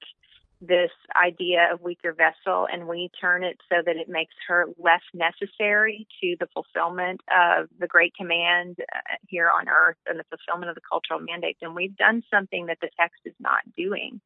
this 0.62 0.92
idea 1.16 1.68
of 1.74 1.82
weaker 1.82 2.14
vessel 2.14 2.68
and 2.72 2.88
we 2.88 3.10
turn 3.20 3.44
it 3.44 3.58
so 3.68 3.78
that 3.84 3.98
it 3.98 4.08
makes 4.08 4.36
her 4.48 4.68
less 4.78 5.02
necessary 5.14 6.08
to 6.22 6.36
the 6.40 6.48
fulfillment 6.54 7.20
of 7.36 7.68
the 7.80 7.88
great 7.88 8.14
command 8.16 8.78
uh, 8.80 9.00
here 9.28 9.50
on 9.50 9.68
earth 9.68 9.98
and 10.06 10.20
the 10.20 10.24
fulfillment 10.30 10.70
of 10.70 10.76
the 10.76 10.82
cultural 10.88 11.20
mandate, 11.20 11.58
then 11.62 11.74
we've 11.74 11.98
done 11.98 12.22
something 12.32 12.68
that 12.68 12.78
the 12.82 12.90
text 13.00 13.22
is 13.26 13.34
not 13.40 13.62
doing 13.76 14.22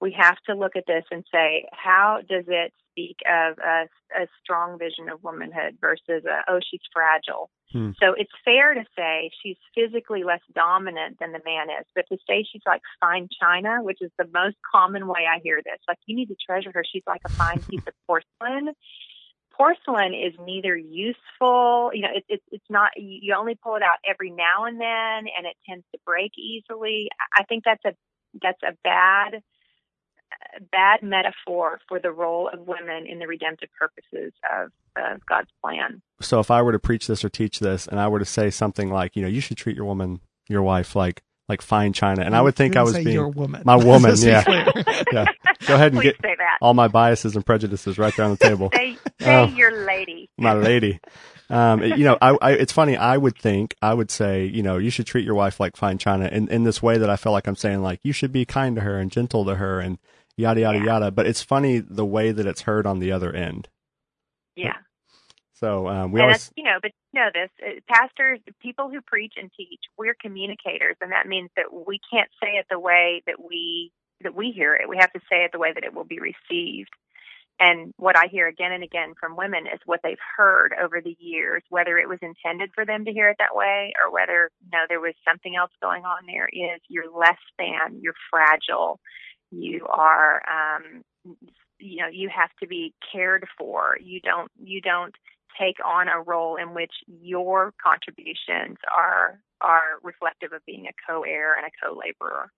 we 0.00 0.14
have 0.18 0.36
to 0.48 0.54
look 0.54 0.76
at 0.76 0.84
this 0.86 1.04
and 1.10 1.24
say, 1.32 1.66
how 1.72 2.18
does 2.28 2.44
it 2.48 2.72
speak 2.90 3.16
of 3.26 3.58
a, 3.58 3.88
a 4.22 4.26
strong 4.42 4.78
vision 4.78 5.08
of 5.08 5.22
womanhood 5.22 5.78
versus 5.80 6.24
a, 6.24 6.50
oh, 6.50 6.60
she's 6.70 6.80
fragile? 6.92 7.50
Hmm. 7.72 7.90
So 8.00 8.12
it's 8.16 8.30
fair 8.44 8.74
to 8.74 8.84
say 8.96 9.30
she's 9.42 9.56
physically 9.74 10.22
less 10.22 10.42
dominant 10.54 11.18
than 11.18 11.32
the 11.32 11.40
man 11.44 11.68
is, 11.70 11.86
but 11.94 12.04
to 12.10 12.18
say 12.28 12.44
she's 12.50 12.62
like 12.66 12.82
fine 13.00 13.28
china, 13.40 13.82
which 13.82 13.98
is 14.02 14.10
the 14.18 14.28
most 14.32 14.56
common 14.70 15.06
way 15.08 15.26
I 15.28 15.40
hear 15.42 15.60
this, 15.64 15.78
like 15.88 15.98
you 16.06 16.14
need 16.14 16.28
to 16.28 16.36
treasure 16.44 16.70
her. 16.74 16.84
She's 16.90 17.04
like 17.06 17.22
a 17.24 17.30
fine 17.30 17.62
piece 17.62 17.82
of 17.86 17.94
porcelain. 18.06 18.74
Porcelain 19.56 20.12
is 20.12 20.34
neither 20.44 20.76
useful, 20.76 21.90
you 21.94 22.02
know, 22.02 22.10
it, 22.14 22.24
it, 22.28 22.42
it's 22.52 22.68
not, 22.68 22.90
you 22.98 23.34
only 23.34 23.54
pull 23.54 23.76
it 23.76 23.82
out 23.82 23.96
every 24.06 24.30
now 24.30 24.66
and 24.66 24.78
then 24.78 25.32
and 25.34 25.46
it 25.46 25.56
tends 25.66 25.86
to 25.94 26.00
break 26.04 26.32
easily. 26.36 27.08
I 27.34 27.44
think 27.44 27.64
that's 27.64 27.84
a, 27.86 27.94
that's 28.42 28.62
a 28.62 28.76
bad 28.84 29.42
bad 30.72 31.02
metaphor 31.02 31.80
for 31.88 31.98
the 31.98 32.10
role 32.10 32.48
of 32.52 32.66
women 32.66 33.06
in 33.06 33.18
the 33.18 33.26
redemptive 33.26 33.68
purposes 33.78 34.32
of, 34.58 34.70
of 34.96 35.24
God's 35.26 35.50
plan. 35.62 36.02
So 36.20 36.40
if 36.40 36.50
I 36.50 36.62
were 36.62 36.72
to 36.72 36.78
preach 36.78 37.06
this 37.06 37.24
or 37.24 37.28
teach 37.28 37.58
this 37.58 37.86
and 37.86 38.00
I 38.00 38.08
were 38.08 38.18
to 38.18 38.24
say 38.24 38.50
something 38.50 38.90
like, 38.90 39.16
you 39.16 39.22
know, 39.22 39.28
you 39.28 39.40
should 39.40 39.56
treat 39.56 39.76
your 39.76 39.84
woman, 39.84 40.20
your 40.48 40.62
wife 40.62 40.96
like 40.96 41.22
like 41.48 41.62
fine 41.62 41.92
china, 41.92 42.22
and 42.22 42.34
I 42.34 42.42
would 42.42 42.56
think 42.56 42.74
I 42.76 42.82
was 42.82 42.94
being 42.94 43.08
your 43.08 43.28
woman. 43.28 43.62
my 43.64 43.76
woman. 43.84 44.16
yeah, 44.18 44.42
yeah. 45.12 45.26
Go 45.66 45.74
ahead 45.76 45.92
and 45.92 46.00
Please 46.00 46.14
get 46.20 46.38
all 46.60 46.74
my 46.74 46.88
biases 46.88 47.36
and 47.36 47.46
prejudices 47.46 47.98
right 47.98 48.14
there 48.16 48.24
on 48.24 48.32
the 48.32 48.36
table. 48.36 48.70
say, 48.74 48.96
say 49.20 49.34
um, 49.34 49.54
your 49.54 49.86
lady, 49.86 50.28
my 50.36 50.54
lady. 50.54 50.98
Um, 51.48 51.84
you 51.84 51.98
know, 51.98 52.18
I, 52.20 52.36
I, 52.42 52.52
it's 52.54 52.72
funny. 52.72 52.96
I 52.96 53.16
would 53.16 53.38
think, 53.38 53.76
I 53.80 53.94
would 53.94 54.10
say, 54.10 54.46
you 54.46 54.64
know, 54.64 54.78
you 54.78 54.90
should 54.90 55.06
treat 55.06 55.24
your 55.24 55.36
wife 55.36 55.60
like 55.60 55.76
fine 55.76 55.96
china 55.96 56.26
in, 56.26 56.48
in 56.48 56.64
this 56.64 56.82
way 56.82 56.98
that 56.98 57.08
I 57.08 57.14
feel 57.14 57.30
like 57.30 57.46
I'm 57.46 57.54
saying, 57.54 57.82
like, 57.82 58.00
you 58.02 58.12
should 58.12 58.32
be 58.32 58.44
kind 58.44 58.74
to 58.74 58.82
her 58.82 58.98
and 58.98 59.12
gentle 59.12 59.44
to 59.44 59.54
her 59.54 59.78
and, 59.78 59.98
yada 60.36 60.60
yada 60.60 60.78
yeah. 60.78 60.84
yada. 60.84 61.10
But 61.10 61.26
it's 61.26 61.42
funny 61.42 61.78
the 61.78 62.04
way 62.04 62.32
that 62.32 62.46
it's 62.46 62.62
heard 62.62 62.86
on 62.86 62.98
the 62.98 63.12
other 63.12 63.32
end. 63.32 63.68
Yeah. 64.54 64.76
So 65.54 65.88
um, 65.88 66.12
we 66.12 66.20
and 66.20 66.26
always, 66.26 66.50
you 66.54 66.64
know, 66.64 66.78
but 66.82 66.92
you 67.12 67.20
know 67.20 67.30
this, 67.32 67.50
uh, 67.66 67.80
pastors, 67.88 68.40
people 68.60 68.90
who 68.90 69.00
preach 69.00 69.34
and 69.40 69.50
teach, 69.56 69.80
we're 69.96 70.14
communicators, 70.20 70.96
and 71.00 71.12
that 71.12 71.26
means 71.26 71.50
that 71.56 71.72
we 71.72 71.98
can't 72.12 72.30
say 72.42 72.58
it 72.58 72.66
the 72.70 72.78
way 72.78 73.22
that 73.26 73.42
we 73.42 73.90
that 74.22 74.34
we 74.34 74.50
hear 74.50 74.74
it. 74.74 74.88
We 74.88 74.98
have 74.98 75.12
to 75.12 75.20
say 75.30 75.44
it 75.44 75.52
the 75.52 75.58
way 75.58 75.72
that 75.72 75.84
it 75.84 75.94
will 75.94 76.04
be 76.04 76.20
received. 76.20 76.90
And 77.58 77.94
what 77.96 78.18
I 78.18 78.26
hear 78.26 78.46
again 78.48 78.72
and 78.72 78.84
again 78.84 79.14
from 79.18 79.34
women 79.34 79.66
is 79.66 79.80
what 79.86 80.00
they've 80.02 80.18
heard 80.36 80.74
over 80.78 81.00
the 81.00 81.16
years, 81.18 81.62
whether 81.70 81.96
it 81.96 82.08
was 82.08 82.18
intended 82.20 82.70
for 82.74 82.84
them 82.84 83.06
to 83.06 83.12
hear 83.12 83.30
it 83.30 83.36
that 83.38 83.56
way 83.56 83.94
or 84.04 84.12
whether 84.12 84.50
you 84.62 84.70
know 84.72 84.84
there 84.90 85.00
was 85.00 85.14
something 85.26 85.56
else 85.56 85.72
going 85.80 86.04
on 86.04 86.26
there. 86.26 86.48
Is 86.52 86.82
you're 86.88 87.10
less 87.10 87.40
than, 87.58 88.00
you're 88.02 88.14
fragile, 88.30 89.00
you 89.50 89.86
are 89.86 90.42
um, 90.48 91.02
you 91.78 91.96
know 91.98 92.08
you 92.10 92.28
have 92.28 92.50
to 92.60 92.66
be 92.66 92.94
cared 93.12 93.46
for. 93.58 93.96
You 94.02 94.20
don't 94.20 94.50
you 94.62 94.80
don't 94.80 95.14
take 95.58 95.76
on 95.84 96.08
a 96.08 96.20
role 96.20 96.56
in 96.56 96.74
which 96.74 96.92
your 97.06 97.72
contributions 97.82 98.76
are 98.94 99.40
are 99.60 99.98
reflective 100.02 100.52
of 100.52 100.64
being 100.66 100.86
a 100.86 101.10
co-heir 101.10 101.56
and 101.56 101.66
a 101.66 101.86
co-laborer. 101.86 102.50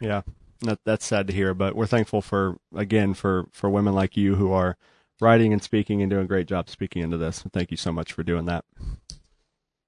Yeah 0.00 0.22
that, 0.64 0.80
that's 0.84 1.04
sad 1.04 1.26
to 1.26 1.32
hear 1.32 1.54
but 1.54 1.76
we're 1.76 1.86
thankful 1.86 2.20
for 2.20 2.56
again 2.74 3.14
for 3.14 3.46
for 3.52 3.70
women 3.70 3.94
like 3.94 4.16
you 4.16 4.34
who 4.34 4.52
are 4.52 4.76
writing 5.20 5.52
and 5.52 5.62
speaking 5.62 6.02
and 6.02 6.10
doing 6.10 6.24
a 6.24 6.28
great 6.28 6.48
job 6.48 6.68
speaking 6.68 7.02
into 7.02 7.16
this. 7.16 7.44
Thank 7.52 7.70
you 7.70 7.76
so 7.76 7.92
much 7.92 8.12
for 8.12 8.22
doing 8.24 8.46
that. 8.46 8.64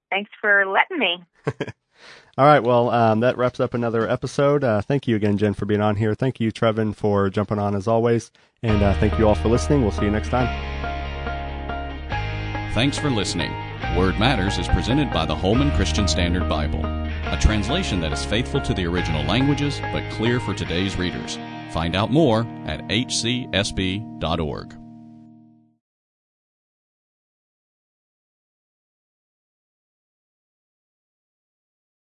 Thanks 0.09 0.31
for 0.39 0.65
letting 0.65 0.99
me 0.99 1.23
All 2.37 2.45
right. 2.45 2.61
Well, 2.61 2.89
um, 2.91 3.19
that 3.21 3.37
wraps 3.37 3.59
up 3.59 3.73
another 3.73 4.07
episode. 4.09 4.63
Uh, 4.63 4.81
thank 4.81 5.07
you 5.07 5.15
again, 5.15 5.37
Jen, 5.37 5.53
for 5.53 5.65
being 5.65 5.81
on 5.81 5.95
here. 5.95 6.13
Thank 6.13 6.39
you, 6.39 6.51
Trevin, 6.51 6.95
for 6.95 7.29
jumping 7.29 7.59
on 7.59 7.75
as 7.75 7.87
always. 7.87 8.31
And 8.63 8.81
uh, 8.83 8.93
thank 8.99 9.17
you 9.17 9.27
all 9.27 9.35
for 9.35 9.49
listening. 9.49 9.81
We'll 9.81 9.91
see 9.91 10.05
you 10.05 10.11
next 10.11 10.29
time. 10.29 10.47
Thanks 12.73 12.97
for 12.97 13.09
listening. 13.09 13.51
Word 13.97 14.19
Matters 14.19 14.59
is 14.59 14.67
presented 14.67 15.11
by 15.11 15.25
the 15.25 15.35
Holman 15.35 15.71
Christian 15.71 16.07
Standard 16.07 16.47
Bible, 16.47 16.85
a 16.85 17.37
translation 17.41 17.99
that 18.01 18.11
is 18.11 18.23
faithful 18.23 18.61
to 18.61 18.73
the 18.75 18.85
original 18.85 19.23
languages 19.23 19.79
but 19.91 20.07
clear 20.11 20.39
for 20.39 20.53
today's 20.53 20.95
readers. 20.95 21.39
Find 21.71 21.95
out 21.95 22.11
more 22.11 22.41
at 22.65 22.81
hcsb.org. 22.87 24.77